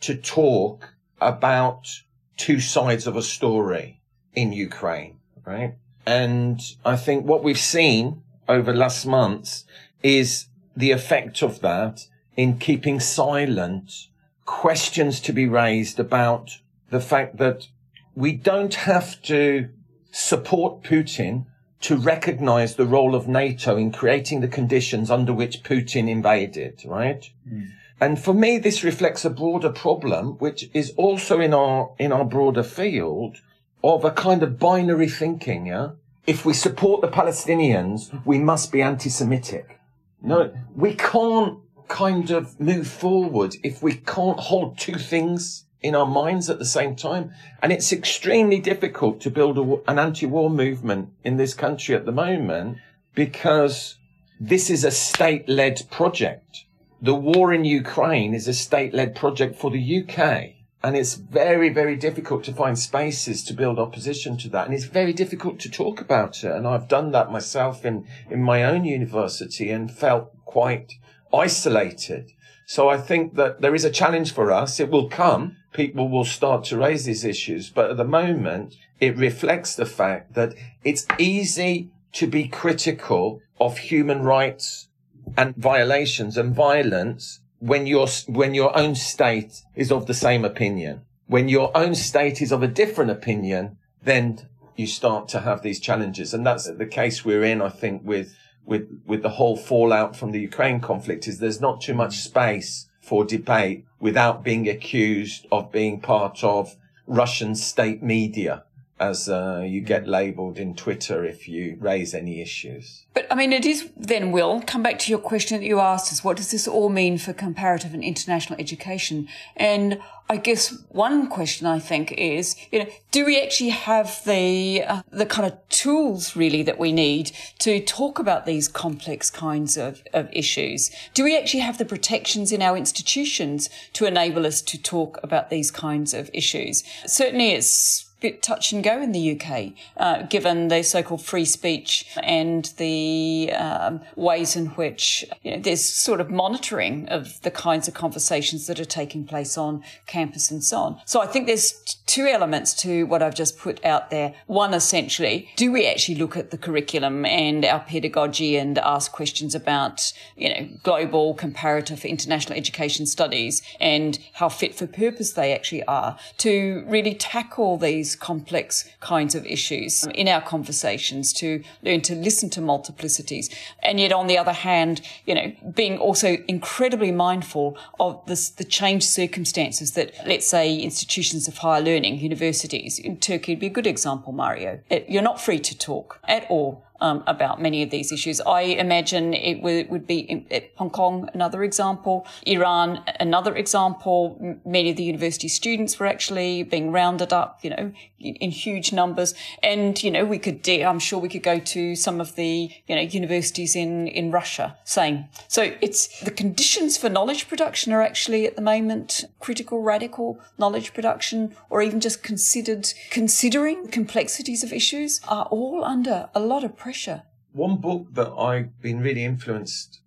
[0.00, 2.02] to talk about
[2.36, 4.00] two sides of a story
[4.34, 5.74] in Ukraine, right?
[6.06, 9.64] And I think what we've seen over last months
[10.02, 14.08] is the effect of that in keeping silent
[14.46, 16.58] questions to be raised about
[16.90, 17.68] the fact that
[18.14, 19.68] we don't have to
[20.10, 21.46] support Putin
[21.82, 27.30] to recognize the role of NATO in creating the conditions under which Putin invaded, right?
[27.48, 27.70] Mm.
[28.00, 32.24] And for me, this reflects a broader problem, which is also in our, in our
[32.24, 33.36] broader field
[33.84, 35.66] of a kind of binary thinking.
[35.66, 35.90] Yeah.
[36.26, 39.78] If we support the Palestinians, we must be anti-Semitic.
[40.22, 41.58] No, we can't
[41.88, 46.66] kind of move forward if we can't hold two things in our minds at the
[46.66, 47.32] same time.
[47.62, 52.12] And it's extremely difficult to build a, an anti-war movement in this country at the
[52.12, 52.78] moment
[53.14, 53.96] because
[54.38, 56.64] this is a state-led project
[57.02, 60.56] the war in Ukraine is a state led project for the UK.
[60.82, 64.64] And it's very, very difficult to find spaces to build opposition to that.
[64.64, 66.50] And it's very difficult to talk about it.
[66.50, 70.94] And I've done that myself in, in my own university and felt quite
[71.34, 72.32] isolated.
[72.66, 74.80] So I think that there is a challenge for us.
[74.80, 75.56] It will come.
[75.72, 77.68] People will start to raise these issues.
[77.68, 83.78] But at the moment, it reflects the fact that it's easy to be critical of
[83.78, 84.88] human rights
[85.36, 91.02] and violations and violence when your, when your own state is of the same opinion.
[91.26, 95.78] When your own state is of a different opinion, then you start to have these
[95.78, 96.34] challenges.
[96.34, 100.32] And that's the case we're in, I think, with, with, with the whole fallout from
[100.32, 105.70] the Ukraine conflict is there's not too much space for debate without being accused of
[105.70, 108.64] being part of Russian state media
[109.00, 113.06] as uh, you get labelled in Twitter if you raise any issues.
[113.14, 116.12] But I mean, it is then, Will, come back to your question that you asked
[116.12, 119.26] us what does this all mean for comparative and international education?
[119.56, 124.84] And I guess one question I think is, you know, do we actually have the
[124.84, 129.78] uh, the kind of tools really that we need to talk about these complex kinds
[129.78, 130.90] of, of issues?
[131.14, 135.48] Do we actually have the protections in our institutions to enable us to talk about
[135.48, 136.84] these kinds of issues?
[137.06, 142.06] Certainly, it's bit touch and go in the UK, uh, given the so-called free speech
[142.22, 147.88] and the um, ways in which you know, there's sort of monitoring of the kinds
[147.88, 151.00] of conversations that are taking place on campus and so on.
[151.06, 151.72] So I think there's
[152.06, 154.34] two elements to what I've just put out there.
[154.46, 159.54] One, essentially, do we actually look at the curriculum and our pedagogy and ask questions
[159.54, 165.84] about, you know, global comparative international education studies and how fit for purpose they actually
[165.84, 171.62] are to really tackle these these complex kinds of issues um, in our conversations, to
[171.82, 173.54] learn to listen to multiplicities.
[173.82, 178.64] And yet, on the other hand, you know, being also incredibly mindful of this, the
[178.64, 183.70] changed circumstances that, let's say, institutions of higher learning, universities, in Turkey would be a
[183.70, 184.80] good example, Mario.
[184.90, 188.40] It, you're not free to talk at all um, about many of these issues.
[188.40, 194.58] I imagine it would, would be in, Hong Kong, another example, Iran, another example.
[194.64, 199.34] Many of the university students were actually being rounded up, you know, in, huge numbers.
[199.62, 202.94] And, you know, we could, I'm sure we could go to some of the, you
[202.94, 205.26] know, universities in, in Russia, same.
[205.48, 210.92] So it's the conditions for knowledge production are actually at the moment critical, radical knowledge
[210.92, 216.76] production, or even just considered, considering complexities of issues are all under a lot of
[216.76, 217.22] pressure pressure.
[217.52, 220.00] One book that I've been really influenced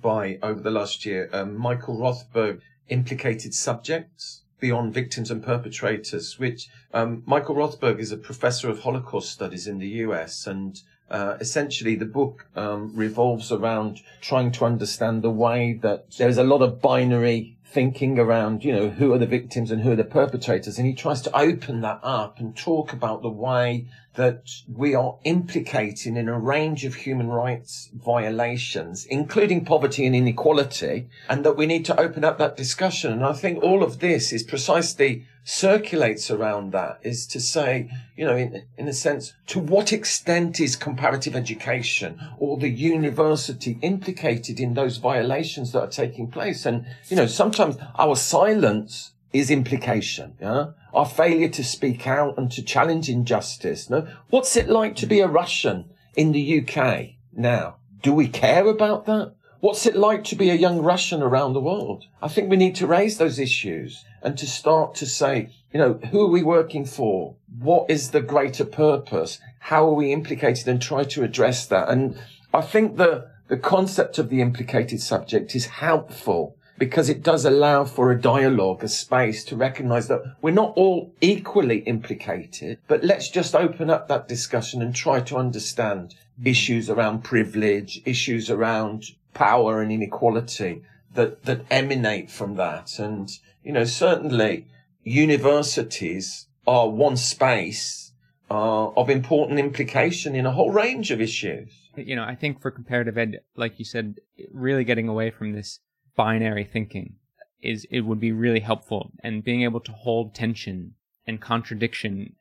[0.00, 6.70] by over the last year, um, Michael Rothberg, Implicated Subjects Beyond Victims and Perpetrators, which
[6.94, 10.46] um, Michael Rothberg is a professor of Holocaust studies in the US.
[10.46, 16.38] And uh, essentially, the book um, revolves around trying to understand the way that there's
[16.38, 19.96] a lot of binary thinking around, you know, who are the victims and who are
[19.96, 20.78] the perpetrators.
[20.78, 25.18] And he tries to open that up and talk about the way that we are
[25.24, 31.66] implicating in a range of human rights violations, including poverty and inequality, and that we
[31.66, 33.12] need to open up that discussion.
[33.12, 38.24] And I think all of this is precisely circulates around that is to say, you
[38.24, 44.58] know, in, in a sense, to what extent is comparative education or the university implicated
[44.58, 46.64] in those violations that are taking place?
[46.64, 50.36] And, you know, sometimes our silence is implication.
[50.40, 50.68] Yeah?
[50.94, 53.90] Our failure to speak out and to challenge injustice.
[53.90, 54.08] No?
[54.30, 57.76] What's it like to be a Russian in the UK now?
[58.02, 59.34] Do we care about that?
[59.64, 62.04] What's it like to be a young Russian around the world?
[62.20, 65.94] I think we need to raise those issues and to start to say, you know,
[66.10, 67.36] who are we working for?
[67.60, 69.38] What is the greater purpose?
[69.60, 71.88] How are we implicated and try to address that?
[71.88, 72.18] And
[72.52, 77.86] I think the, the concept of the implicated subject is helpful because it does allow
[77.86, 83.30] for a dialogue, a space to recognize that we're not all equally implicated, but let's
[83.30, 89.82] just open up that discussion and try to understand issues around privilege, issues around power
[89.82, 90.82] and inequality
[91.14, 92.98] that, that emanate from that.
[92.98, 93.30] And,
[93.62, 94.66] you know, certainly
[95.02, 98.12] universities are one space
[98.50, 101.72] uh, of important implication in a whole range of issues.
[101.96, 104.16] You know, I think for comparative ed, like you said,
[104.52, 105.80] really getting away from this
[106.16, 107.16] binary thinking
[107.62, 110.94] is it would be really helpful and being able to hold tension
[111.26, 112.34] and contradiction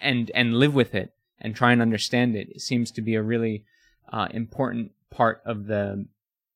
[0.00, 3.64] and and live with it and try and understand it seems to be a really
[4.12, 6.06] uh, important part of the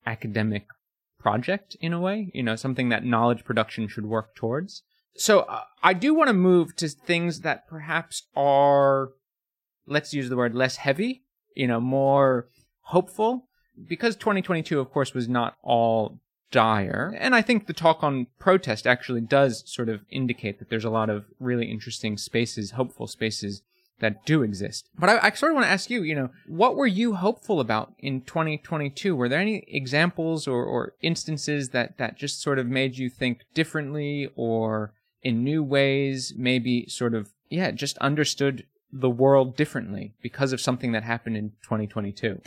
[0.07, 0.67] academic
[1.19, 4.83] project in a way you know something that knowledge production should work towards
[5.17, 9.11] so uh, i do want to move to things that perhaps are
[9.87, 11.23] let's use the word less heavy
[11.55, 12.49] you know more
[12.83, 13.49] hopeful
[13.89, 16.21] because 2022 of course was not all
[16.55, 17.13] dire.
[17.19, 20.91] And I think the talk on protest actually does sort of indicate that there's a
[20.91, 23.63] lot of really interesting spaces, hopeful spaces
[24.01, 24.89] that do exist.
[24.99, 27.61] But I, I, sort of want to ask you, you know, what were you hopeful
[27.61, 29.15] about in 2022?
[29.15, 33.43] Were there any examples or, or instances that, that just sort of made you think
[33.55, 40.53] differently or in new ways, maybe sort of, yeah, just understood the world differently because
[40.53, 42.41] of something that happened in 2022?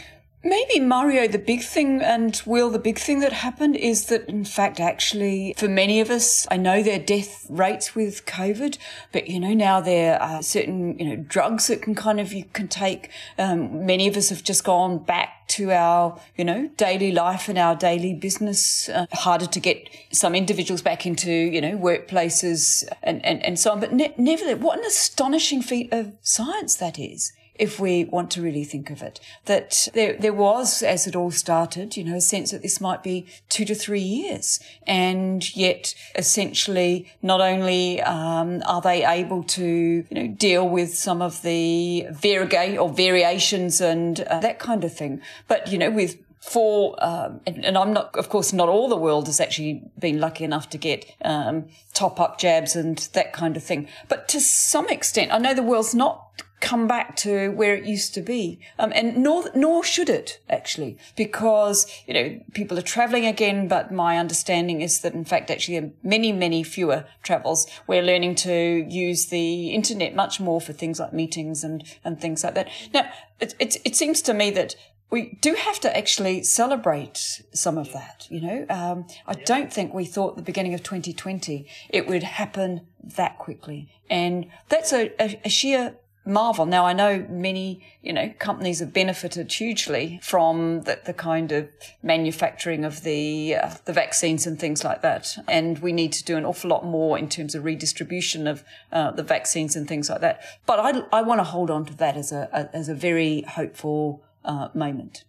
[0.44, 4.46] Maybe Mario, the big thing, and Will, the big thing that happened is that, in
[4.46, 8.78] fact, actually, for many of us, I know there are death rates with COVID,
[9.12, 12.46] but you know, now there are certain, you know, drugs that can kind of, you
[12.54, 13.10] can take.
[13.40, 17.58] Um, many of us have just gone back to our, you know, daily life and
[17.58, 18.90] our daily business.
[18.90, 23.72] Uh, harder to get some individuals back into, you know, workplaces and, and, and so
[23.72, 23.80] on.
[23.80, 28.42] But ne- nevertheless, what an astonishing feat of science that is if we want to
[28.42, 29.20] really think of it.
[29.46, 33.04] That there, there was, as it all started, you know, a sense that this might
[33.04, 34.60] be two to three years.
[34.86, 41.22] And yet, essentially, not only um, are they able to, you know, deal with some
[41.22, 46.18] of the variegate or variations and uh, that kind of thing, but, you know, with
[46.40, 50.22] for, um, and, and, I'm not, of course, not all the world has actually been
[50.22, 53.90] lucky enough to get um, top up jabs and that kind of thing.
[54.08, 58.14] But to some extent, I know the world's not come back to where it used
[58.16, 58.60] to be.
[58.80, 63.92] Um, and nor, nor should it actually, because, you know, people are traveling again, but
[63.92, 67.68] my understanding is that in fact, actually many, many fewer travels.
[67.86, 72.44] We're learning to use the internet much more for things like meetings and, and things
[72.44, 72.70] like that.
[72.94, 74.76] Now, it, it, it seems to me that
[75.10, 78.28] we do have to actually celebrate some of that.
[78.30, 82.88] You know, um, I don't think we thought the beginning of 2020 it would happen
[83.02, 85.96] that quickly, and that's a, a, a sheer
[86.28, 86.66] marvel.
[86.66, 91.70] Now I know many, you know, companies have benefited hugely from the, the kind of
[92.04, 96.38] manufacturing of the uh, the vaccines and things like that, and we need to do
[96.38, 100.22] an awful lot more in terms of redistribution of uh, the vaccines and things like
[100.22, 100.42] that.
[100.66, 103.42] But I, I want to hold on to that as a, a as a very
[103.42, 105.24] hopeful uh, moment.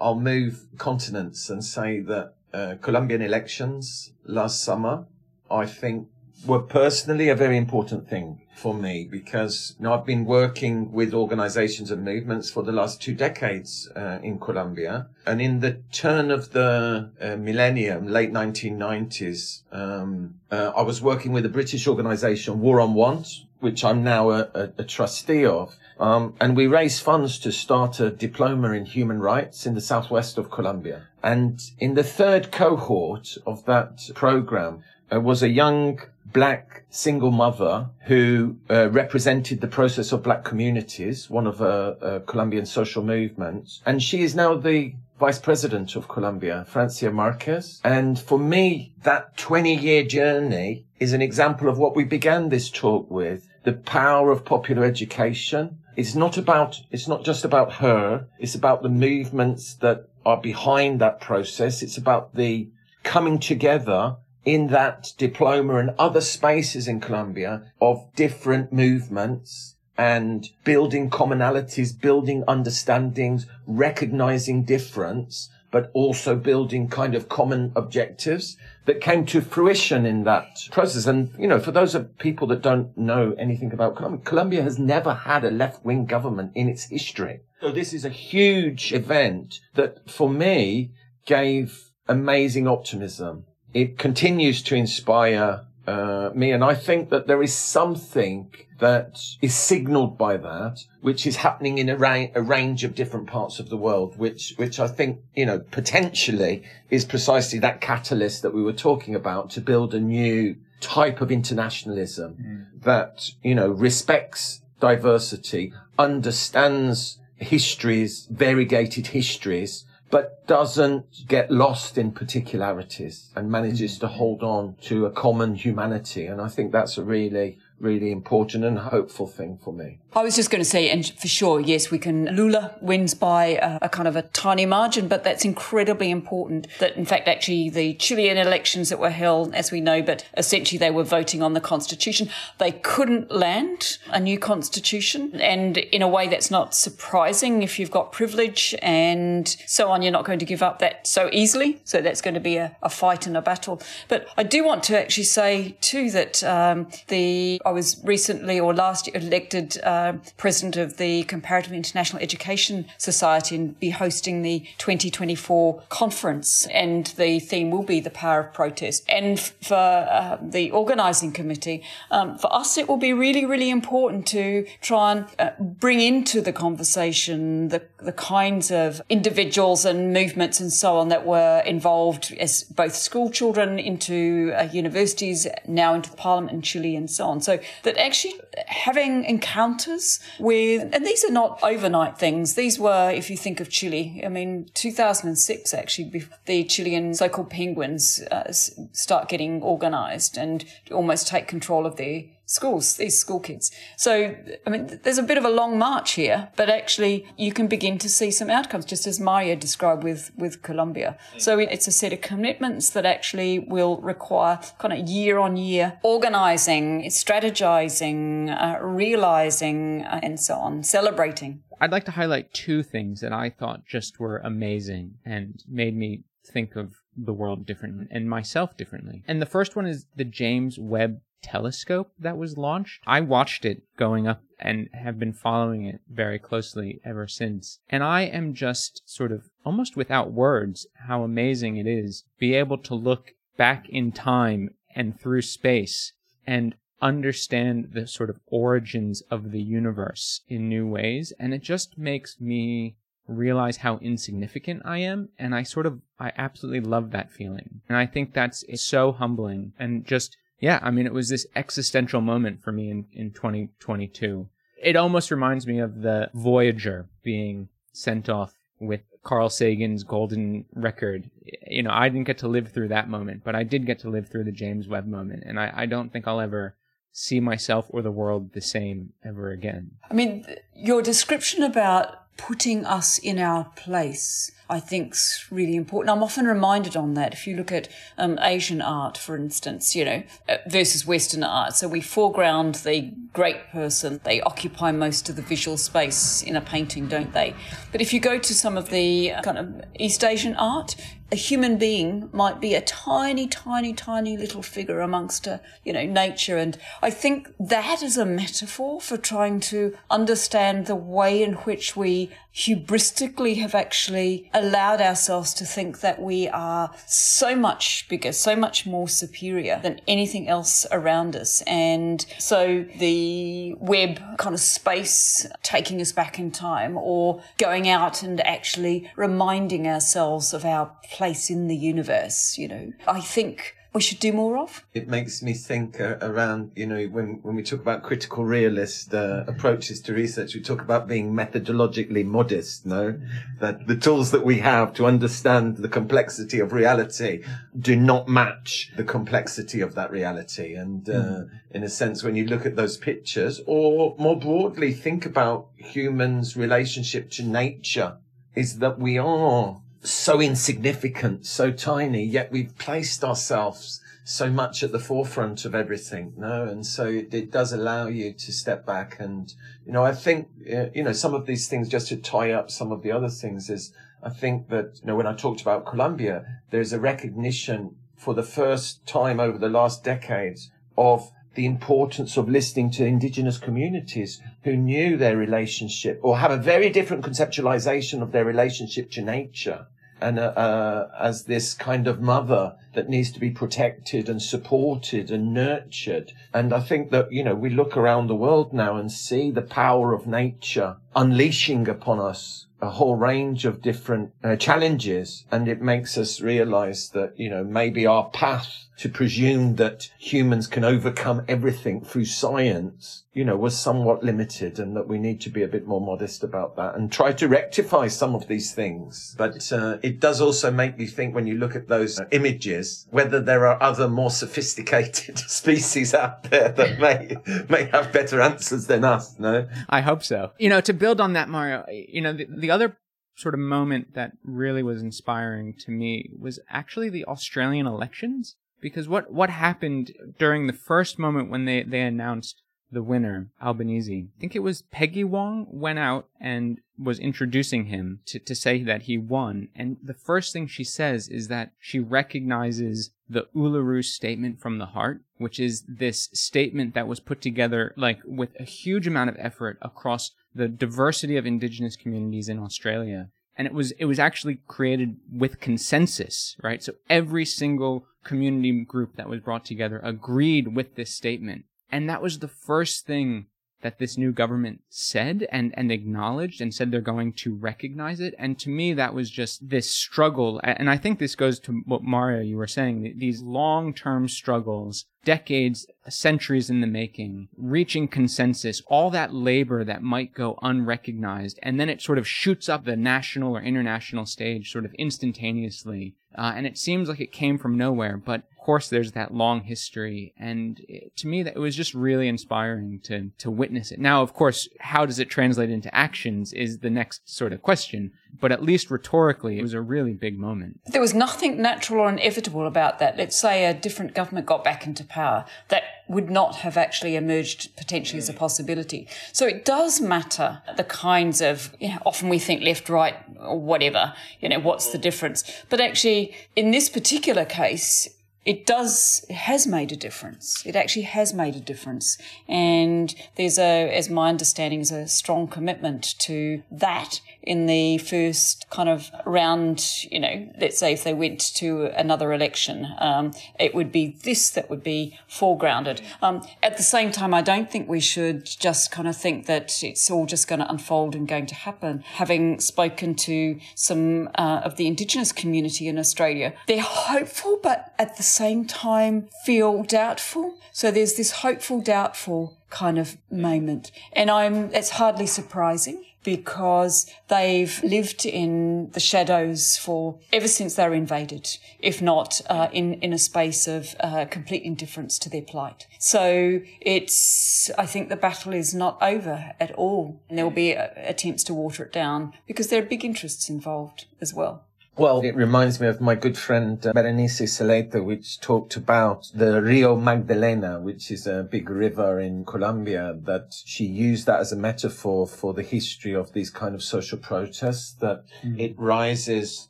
[0.00, 5.06] I'll move continents and say that uh, Colombian elections last summer,
[5.50, 6.08] I think,
[6.46, 11.12] were personally a very important thing for me because you know, I've been working with
[11.12, 15.08] organizations and movements for the last two decades uh, in Colombia.
[15.26, 21.32] And in the turn of the uh, millennium, late 1990s, um, uh, I was working
[21.32, 23.28] with a British organization, War on Want,
[23.60, 25.76] which I'm now a, a, a trustee of.
[25.98, 30.38] Um, and we raised funds to start a diploma in human rights in the southwest
[30.38, 31.06] of Colombia.
[31.22, 34.82] And in the third cohort of that program
[35.12, 36.00] uh, was a young
[36.34, 42.18] black single mother who uh, represented the process of black communities, one of uh, uh,
[42.26, 43.80] Colombian social movements.
[43.86, 47.80] And she is now the vice president of Colombia, Francia Marquez.
[47.82, 52.68] And for me, that 20 year journey is an example of what we began this
[52.68, 58.26] talk with, the power of popular education it's not about, it's not just about her.
[58.38, 61.82] It's about the movements that are behind that process.
[61.82, 62.68] It's about the
[63.02, 71.08] coming together in that diploma and other spaces in Colombia of different movements and building
[71.08, 79.40] commonalities, building understandings, recognizing difference but also building kind of common objectives that came to
[79.40, 81.04] fruition in that process.
[81.04, 84.78] And, you know, for those of people that don't know anything about Colombia, Colombia has
[84.78, 87.40] never had a left wing government in its history.
[87.60, 90.92] So this is a huge event that for me
[91.26, 93.46] gave amazing optimism.
[93.74, 96.50] It continues to inspire uh, me.
[96.52, 101.78] And I think that there is something that is signaled by that, which is happening
[101.78, 105.20] in a, ra- a, range of different parts of the world, which, which I think,
[105.34, 110.00] you know, potentially is precisely that catalyst that we were talking about to build a
[110.00, 112.82] new type of internationalism mm.
[112.82, 119.84] that, you know, respects diversity, understands histories, variegated histories,
[120.14, 124.00] but doesn't get lost in particularities and manages mm.
[124.00, 126.26] to hold on to a common humanity.
[126.26, 129.98] And I think that's a really really important and hopeful thing for me.
[130.16, 132.26] I was just going to say, and for sure, yes, we can.
[132.36, 136.68] Lula wins by a, a, kind of a tiny margin, but that's incredibly important.
[136.78, 140.78] That in fact, actually, the Chilean elections that were held, as we know, but essentially
[140.78, 142.30] they were voting on the constitution.
[142.58, 147.90] They couldn't land a new constitution, and in a way that's not surprising if you've
[147.90, 150.02] got privilege and so on.
[150.02, 151.80] You're not going to give up that so easily.
[151.84, 153.82] So that's going to be a, a fight and a battle.
[154.08, 158.74] But I do want to actually say too that um, the I was recently or
[158.74, 164.60] last year elected uh, president of the Comparative International Education Society and be hosting the
[164.78, 166.66] 2024 conference.
[166.66, 169.04] And the theme will be the power of protest.
[169.08, 174.26] And for uh, the organising committee, um, for us, it will be really, really important
[174.28, 180.60] to try and uh, bring into the conversation the, the kinds of individuals and movements
[180.60, 186.10] and so on that were involved as both school children into uh, universities, now into
[186.10, 187.40] the parliament in Chile and so on.
[187.40, 188.34] So that actually
[188.66, 192.54] having encounters with, and these are not overnight things.
[192.54, 198.20] These were, if you think of Chile, I mean, 2006 actually, the Chilean so-called penguins
[198.30, 203.70] uh, start getting organized and almost take control of their schools, these school kids.
[203.96, 204.34] So,
[204.66, 207.98] I mean, there's a bit of a long march here, but actually you can begin
[207.98, 211.16] to see some outcomes, just as Mario described with, with Colombia.
[211.38, 215.98] So it's a set of commitments that actually will require kind of year on year
[216.02, 221.62] organizing, strategizing, uh, realizing, uh, and so on, celebrating.
[221.80, 226.22] I'd like to highlight two things that I thought just were amazing and made me
[226.46, 229.22] think of the world differently and myself differently.
[229.26, 233.02] And the first one is the James Webb telescope that was launched.
[233.06, 237.78] I watched it going up and have been following it very closely ever since.
[237.88, 242.78] And I am just sort of almost without words how amazing it is be able
[242.78, 246.12] to look back in time and through space
[246.46, 251.32] and understand the sort of origins of the universe in new ways.
[251.38, 255.28] And it just makes me realize how insignificant I am.
[255.38, 257.82] And I sort of, I absolutely love that feeling.
[257.88, 262.22] And I think that's so humbling and just yeah, I mean, it was this existential
[262.22, 264.48] moment for me in, in 2022.
[264.82, 271.28] It almost reminds me of the Voyager being sent off with Carl Sagan's golden record.
[271.66, 274.08] You know, I didn't get to live through that moment, but I did get to
[274.08, 275.42] live through the James Webb moment.
[275.44, 276.74] And I, I don't think I'll ever
[277.12, 279.90] see myself or the world the same ever again.
[280.10, 286.16] I mean, your description about putting us in our place, I think is really important.
[286.16, 287.32] I'm often reminded on that.
[287.32, 291.76] If you look at um, Asian art, for instance, you know, uh, versus Western art.
[291.76, 294.20] So we foreground the great person.
[294.24, 297.54] They occupy most of the visual space in a painting, don't they?
[297.92, 300.96] But if you go to some of the uh, kind of East Asian art,
[301.32, 306.04] a human being might be a tiny, tiny, tiny little figure amongst a, you know,
[306.04, 306.58] nature.
[306.58, 311.96] And I think that is a metaphor for trying to understand the way in which
[311.96, 318.54] we hubristically have actually allowed ourselves to think that we are so much bigger, so
[318.54, 321.62] much more superior than anything else around us.
[321.66, 328.22] And so the Webb kind of space taking us back in time or going out
[328.22, 334.00] and actually reminding ourselves of our place in the universe, you know, I think we
[334.00, 334.84] should do more of?
[334.92, 339.14] It makes me think uh, around, you know, when, when we talk about critical realist
[339.14, 343.16] uh, approaches to research, we talk about being methodologically modest, no?
[343.60, 347.44] That the tools that we have to understand the complexity of reality
[347.78, 350.74] do not match the complexity of that reality.
[350.74, 351.50] And uh, mm.
[351.70, 356.56] in a sense, when you look at those pictures, or more broadly, think about humans'
[356.56, 358.16] relationship to nature,
[358.56, 364.92] is that we are so insignificant, so tiny, yet we've placed ourselves so much at
[364.92, 366.64] the forefront of everything, no?
[366.64, 369.52] And so it, it does allow you to step back and,
[369.86, 372.70] you know, I think, uh, you know, some of these things, just to tie up
[372.70, 373.92] some of the other things is,
[374.22, 378.42] I think that, you know, when I talked about Colombia, there's a recognition for the
[378.42, 384.76] first time over the last decades of the importance of listening to indigenous communities who
[384.76, 389.86] knew their relationship or have a very different conceptualization of their relationship to nature
[390.24, 395.30] and uh, uh, as this kind of mother that needs to be protected and supported
[395.30, 396.32] and nurtured.
[396.52, 399.62] And I think that, you know, we look around the world now and see the
[399.62, 405.44] power of nature unleashing upon us a whole range of different uh, challenges.
[405.50, 410.66] And it makes us realize that, you know, maybe our path to presume that humans
[410.66, 415.50] can overcome everything through science, you know, was somewhat limited and that we need to
[415.50, 419.34] be a bit more modest about that and try to rectify some of these things.
[419.36, 423.06] But uh, it does also make me think when you look at those uh, images,
[423.10, 427.36] whether there are other more sophisticated species out there that may,
[427.68, 429.66] may have better answers than us, no?
[429.88, 430.52] I hope so.
[430.58, 432.96] You know, to build on that, Mario, you know, the, the other
[433.36, 438.54] sort of moment that really was inspiring to me was actually the Australian elections
[438.84, 442.60] because what what happened during the first moment when they they announced
[442.92, 444.28] the winner, Albanese.
[444.36, 448.84] I think it was Penny Wong went out and was introducing him to, to say
[448.84, 449.68] that he won.
[449.74, 454.86] And the first thing she says is that she recognizes the Uluru statement from the
[454.86, 459.36] heart, which is this statement that was put together like with a huge amount of
[459.38, 464.58] effort across the diversity of indigenous communities in Australia and it was it was actually
[464.66, 466.82] created with consensus, right?
[466.82, 471.64] So every single community group that was brought together agreed with this statement.
[471.92, 473.46] And that was the first thing
[473.84, 478.34] that this new government said and, and acknowledged and said they're going to recognize it.
[478.38, 480.58] And to me, that was just this struggle.
[480.64, 485.86] And I think this goes to what Mario, you were saying, these long-term struggles, decades,
[486.08, 491.58] centuries in the making, reaching consensus, all that labor that might go unrecognized.
[491.62, 496.14] And then it sort of shoots up the national or international stage sort of instantaneously.
[496.34, 500.34] Uh, and it seems like it came from nowhere, but course, there's that long history,
[500.36, 504.00] and it, to me, that it was just really inspiring to to witness it.
[504.00, 508.12] Now, of course, how does it translate into actions is the next sort of question.
[508.40, 510.80] But at least rhetorically, it was a really big moment.
[510.86, 513.16] There was nothing natural or inevitable about that.
[513.16, 517.76] Let's say a different government got back into power, that would not have actually emerged
[517.76, 519.06] potentially as a possibility.
[519.32, 523.58] So it does matter the kinds of, you know, often we think left, right, or
[523.58, 525.44] whatever, you know, what's the difference?
[525.68, 528.08] But actually, in this particular case,
[528.44, 530.64] it does it has made a difference.
[530.66, 535.48] It actually has made a difference, and there's a, as my understanding, is a strong
[535.48, 540.04] commitment to that in the first kind of round.
[540.10, 544.50] You know, let's say if they went to another election, um, it would be this
[544.50, 546.02] that would be foregrounded.
[546.20, 549.82] Um, at the same time, I don't think we should just kind of think that
[549.82, 552.04] it's all just going to unfold and going to happen.
[552.14, 558.16] Having spoken to some uh, of the Indigenous community in Australia, they're hopeful, but at
[558.16, 560.58] the same time feel doubtful.
[560.72, 563.92] So there's this hopeful, doubtful kind of moment.
[564.12, 570.88] And I'm, it's hardly surprising because they've lived in the shadows for ever since they
[570.88, 575.42] were invaded, if not uh, in in a space of uh, complete indifference to their
[575.42, 575.86] plight.
[575.98, 580.74] So it's I think the battle is not over at all, and there will be
[580.76, 584.64] uh, attempts to water it down because there are big interests involved as well.
[584.96, 589.60] Well, it reminds me of my good friend uh, Berenice Celeita, which talked about the
[589.60, 594.56] Rio Magdalena, which is a big river in Colombia, that she used that as a
[594.56, 598.58] metaphor for the history of these kind of social protests, that mm.
[598.60, 599.68] it rises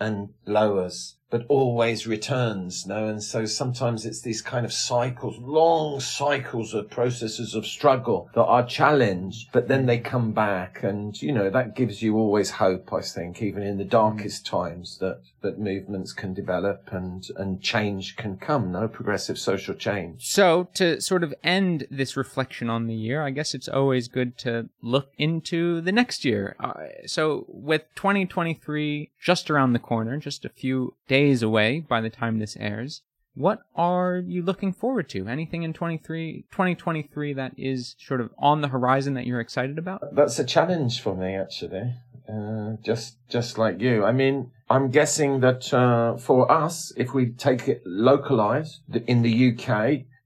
[0.00, 3.08] and lowers but always returns, no?
[3.08, 8.44] And so sometimes it's these kind of cycles, long cycles of processes of struggle that
[8.44, 10.82] are challenged, but then they come back.
[10.84, 14.50] And, you know, that gives you always hope, I think, even in the darkest mm.
[14.50, 18.86] times that, that movements can develop and, and change can come, no?
[18.86, 20.28] Progressive social change.
[20.28, 24.38] So to sort of end this reflection on the year, I guess it's always good
[24.38, 26.54] to look into the next year.
[26.60, 26.74] Uh,
[27.06, 32.10] so with 2023 just around the corner, just a few days days away by the
[32.10, 33.02] time this airs.
[33.34, 35.28] What are you looking forward to?
[35.28, 40.14] Anything in 23, 2023 that is sort of on the horizon that you're excited about?
[40.14, 41.94] That's a challenge for me, actually.
[42.28, 44.04] Uh, just, just like you.
[44.04, 49.34] I mean, I'm guessing that, uh, for us, if we take it localized in the
[49.50, 49.70] UK,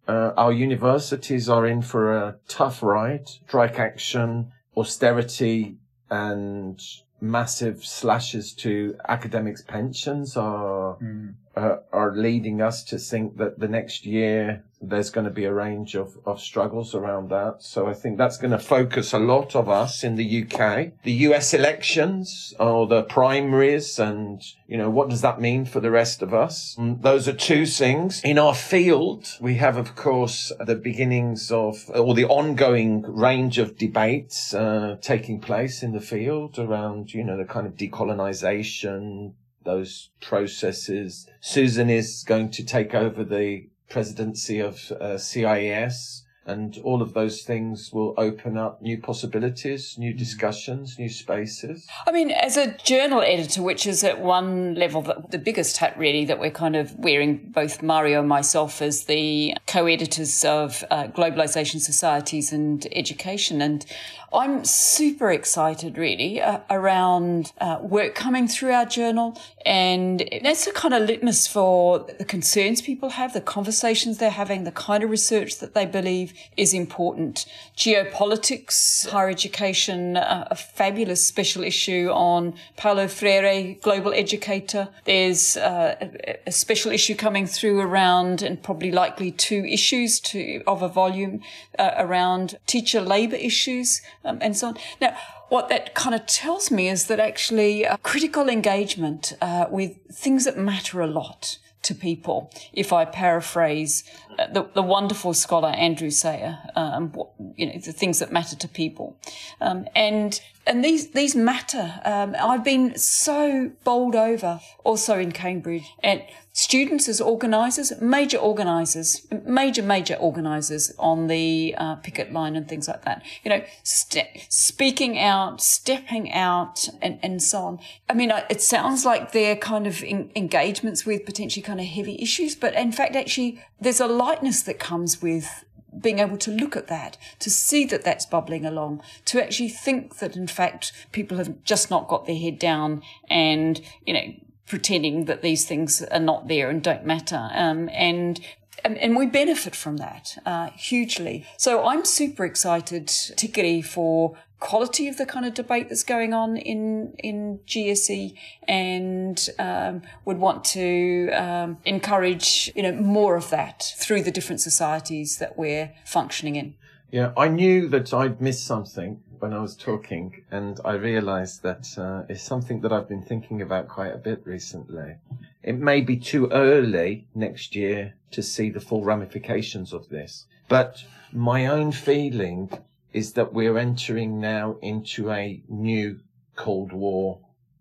[0.09, 3.28] uh, our universities are in for a tough ride.
[3.28, 5.76] Strike action, austerity,
[6.11, 6.80] and
[7.20, 11.34] massive slashes to academics' pensions are mm.
[11.61, 15.52] Uh, are leading us to think that the next year there's going to be a
[15.52, 17.56] range of, of struggles around that.
[17.58, 20.92] So I think that's going to focus a lot of us in the UK.
[21.02, 25.90] The US elections or the primaries and, you know, what does that mean for the
[25.90, 26.76] rest of us?
[26.78, 28.22] And mm, those are two things.
[28.24, 33.76] In our field, we have, of course, the beginnings of, or the ongoing range of
[33.76, 39.34] debates, uh, taking place in the field around, you know, the kind of decolonization,
[39.70, 41.28] those processes.
[41.40, 47.42] Susan is going to take over the presidency of uh, CIES and all of those
[47.42, 50.18] things will open up new possibilities, new mm.
[50.18, 51.86] discussions, new spaces.
[52.06, 55.96] I mean, as a journal editor, which is at one level the, the biggest hat
[55.98, 61.04] really that we're kind of wearing, both Mario and myself as the co-editors of uh,
[61.08, 63.60] Globalization Societies and Education.
[63.60, 63.84] And
[64.32, 69.36] I'm super excited, really, uh, around uh, work coming through our journal.
[69.66, 74.62] And that's a kind of litmus for the concerns people have, the conversations they're having,
[74.62, 77.44] the kind of research that they believe is important.
[77.76, 84.88] Geopolitics, higher education, uh, a fabulous special issue on Paulo Freire, global educator.
[85.06, 90.62] There's uh, a, a special issue coming through around, and probably likely two issues to,
[90.68, 91.42] of a volume
[91.80, 94.76] uh, around teacher labour issues um, and so on.
[95.00, 95.16] Now,
[95.48, 100.44] what that kind of tells me is that actually uh, critical engagement uh, with things
[100.44, 104.04] that matter a lot to people, if I paraphrase
[104.38, 107.14] uh, the, the wonderful scholar Andrew Sayer, um,
[107.56, 109.16] you know, the things that matter to people.
[109.60, 110.40] Um, and
[110.70, 112.00] and these these matter.
[112.04, 119.26] Um, I've been so bowled over also in Cambridge and students as organisers, major organisers,
[119.44, 123.22] major major organisers on the uh, picket line and things like that.
[123.42, 127.80] You know, speaking out, stepping out, and and so on.
[128.08, 132.54] I mean, it sounds like they're kind of engagements with potentially kind of heavy issues,
[132.54, 135.64] but in fact, actually, there's a lightness that comes with
[135.99, 140.18] being able to look at that, to see that that's bubbling along, to actually think
[140.18, 144.34] that in fact people have just not got their head down and, you know,
[144.66, 147.51] pretending that these things are not there and don't matter.
[147.53, 148.41] Um, and
[148.82, 151.45] and and, we benefit from that uh, hugely.
[151.59, 156.56] So I'm super excited, particularly for quality of the kind of debate that's going on
[156.56, 158.34] in in GSE,
[158.68, 164.61] and um, would want to um, encourage you know more of that through the different
[164.61, 166.74] societies that we're functioning in.
[167.11, 171.98] Yeah, I knew that I'd missed something when I was talking, and I realised that
[171.98, 175.16] uh, it's something that I've been thinking about quite a bit recently.
[175.62, 181.02] It may be too early next year to see the full ramifications of this, but
[181.32, 182.70] my own feeling
[183.12, 186.20] is that we're entering now into a new
[186.56, 187.40] Cold War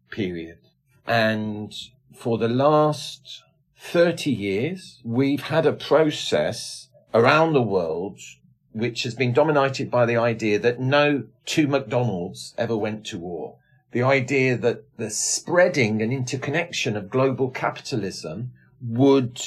[0.10, 0.58] period.
[1.06, 1.74] And
[2.14, 3.44] for the last
[3.78, 8.20] 30 years, we've had a process around the world
[8.72, 13.56] which has been dominated by the idea that no two McDonald's ever went to war.
[13.92, 18.52] The idea that the spreading and interconnection of global capitalism
[18.82, 19.42] would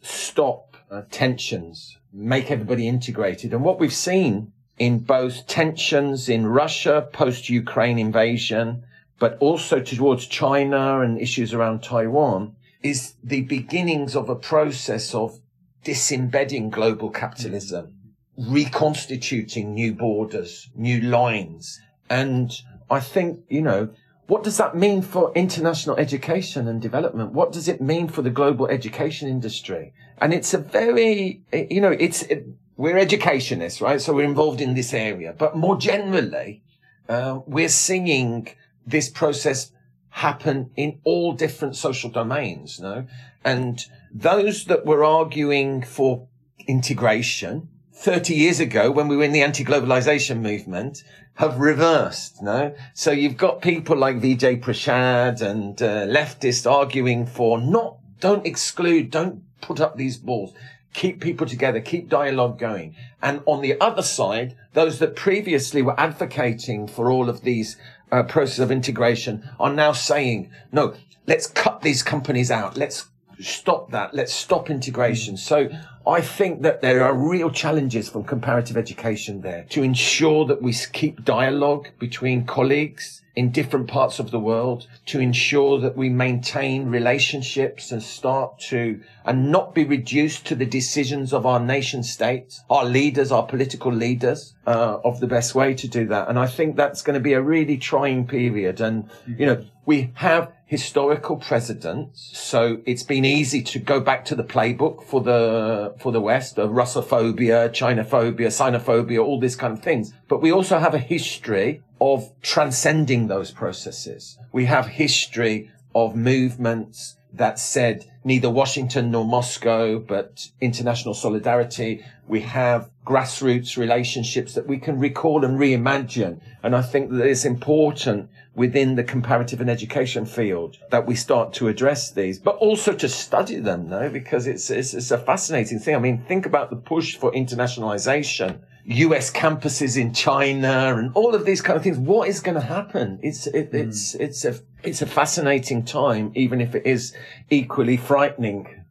[0.00, 3.52] stop uh, tensions, make everybody integrated.
[3.52, 8.84] And what we've seen in both tensions in Russia post Ukraine invasion,
[9.18, 15.40] but also towards China and issues around Taiwan is the beginnings of a process of
[15.84, 17.94] disembedding global capitalism,
[18.36, 21.80] reconstituting new borders, new lines.
[22.10, 22.50] And
[22.90, 23.90] I think, you know,
[24.26, 27.32] what does that mean for international education and development?
[27.32, 29.92] What does it mean for the global education industry?
[30.18, 32.46] And it's a very, you know, it's, it,
[32.76, 34.00] we're educationists, right?
[34.00, 36.62] So we're involved in this area, but more generally,
[37.08, 38.48] uh, we're seeing
[38.86, 39.70] this process
[40.10, 43.06] happen in all different social domains, no?
[43.44, 46.28] And those that were arguing for
[46.66, 51.02] integration 30 years ago when we were in the anti-globalization movement
[51.34, 52.74] have reversed, no?
[52.94, 59.10] So you've got people like Vijay Prashad and uh, leftists arguing for not, don't exclude,
[59.10, 60.54] don't put up these walls
[60.94, 62.94] keep people together, keep dialogue going.
[63.20, 67.76] And on the other side, those that previously were advocating for all of these
[68.10, 70.94] uh, process of integration are now saying, no,
[71.26, 72.76] let's cut these companies out.
[72.76, 73.06] Let's
[73.40, 74.14] stop that.
[74.14, 75.36] Let's stop integration.
[75.36, 75.68] So
[76.06, 80.74] I think that there are real challenges from comparative education there to ensure that we
[80.92, 86.86] keep dialogue between colleagues in different parts of the world to ensure that we maintain
[86.86, 92.62] relationships and start to and not be reduced to the decisions of our nation states,
[92.70, 96.28] our leaders, our political leaders, uh, of the best way to do that.
[96.28, 98.80] And I think that's going to be a really trying period.
[98.80, 102.30] And, you know, we have historical precedents.
[102.38, 106.58] So it's been easy to go back to the playbook for the, for the West
[106.58, 110.12] of Russophobia, Chinophobia, Sinophobia, all these kind of things.
[110.28, 114.38] But we also have a history of transcending those processes.
[114.52, 122.04] We have history of movements that said neither Washington nor Moscow, but international solidarity.
[122.26, 126.40] We have grassroots relationships that we can recall and reimagine.
[126.62, 131.52] And I think that it's important within the comparative and education field that we start
[131.54, 135.78] to address these, but also to study them, though, because it's, it's, it's a fascinating
[135.78, 135.96] thing.
[135.96, 141.46] I mean, think about the push for internationalization US campuses in China and all of
[141.46, 141.98] these kind of things.
[141.98, 143.18] What is going to happen?
[143.22, 143.88] It's it, mm.
[143.88, 147.14] it's it's a it's a fascinating time, even if it is
[147.50, 148.84] equally frightening.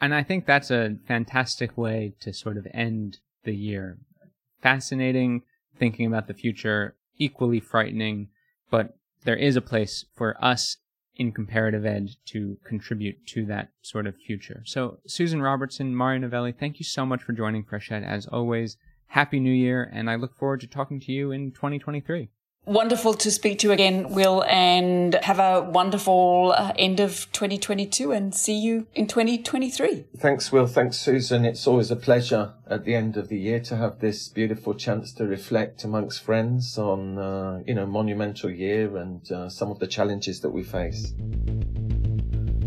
[0.00, 3.98] And I think that's a fantastic way to sort of end the year.
[4.60, 5.42] Fascinating,
[5.78, 8.28] thinking about the future, equally frightening,
[8.72, 10.78] but there is a place for us
[11.14, 14.62] in comparative ed to contribute to that sort of future.
[14.64, 18.78] So, Susan Robertson, Mario Novelli, thank you so much for joining FreshEd as always.
[19.08, 22.30] Happy New Year, and I look forward to talking to you in 2023.
[22.64, 28.12] Wonderful to speak to you again, Will, and have a wonderful uh, end of 2022
[28.12, 30.04] and see you in 2023.
[30.18, 30.68] Thanks, Will.
[30.68, 31.44] Thanks, Susan.
[31.44, 35.12] It's always a pleasure at the end of the year to have this beautiful chance
[35.14, 39.88] to reflect amongst friends on, uh, you know, monumental year and uh, some of the
[39.88, 41.14] challenges that we face.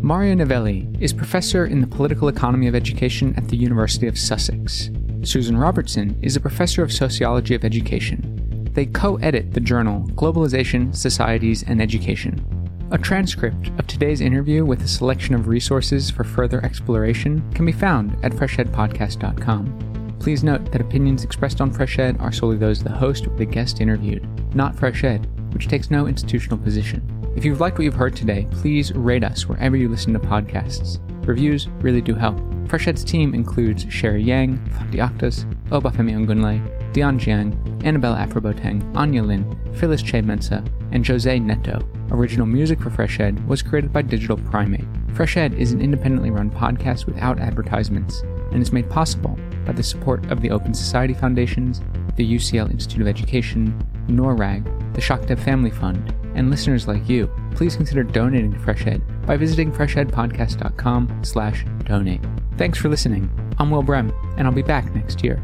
[0.01, 4.89] Mario Novelli is professor in the political economy of education at the University of Sussex.
[5.23, 8.44] Susan Robertson is a professor of sociology of education.
[8.75, 12.45] They co edit the journal Globalization, Societies, and Education.
[12.91, 17.71] A transcript of today's interview with a selection of resources for further exploration can be
[17.71, 20.17] found at freshedpodcast.com.
[20.19, 23.45] Please note that opinions expressed on FreshEd are solely those of the host or the
[23.45, 27.01] guest interviewed, not FreshEd, which takes no institutional position.
[27.35, 30.99] If you've liked what you've heard today, please rate us wherever you listen to podcasts.
[31.25, 32.37] Reviews really do help.
[32.67, 36.61] FreshEd's team includes Sherry Yang, Fati Akhtas, Obafemi Ongunle,
[36.95, 37.53] Dion Jiang,
[37.85, 39.43] Annabelle Afroboteng, Anya Lin,
[39.73, 41.85] Phyllis Che Mensa, and Jose Neto.
[42.11, 44.87] Original music for FreshEd was created by Digital Primate.
[45.13, 48.21] FreshEd is an independently run podcast without advertisements
[48.53, 51.81] and is made possible by the support of the Open Society Foundations,
[52.15, 53.77] the UCL Institute of Education,
[54.07, 57.29] NORAG, the Shakdev Family Fund, and listeners like you.
[57.55, 62.23] Please consider donating to FreshEd by visiting freshedpodcast.com slash donate.
[62.57, 63.29] Thanks for listening.
[63.59, 65.43] I'm Will Brehm, and I'll be back next year.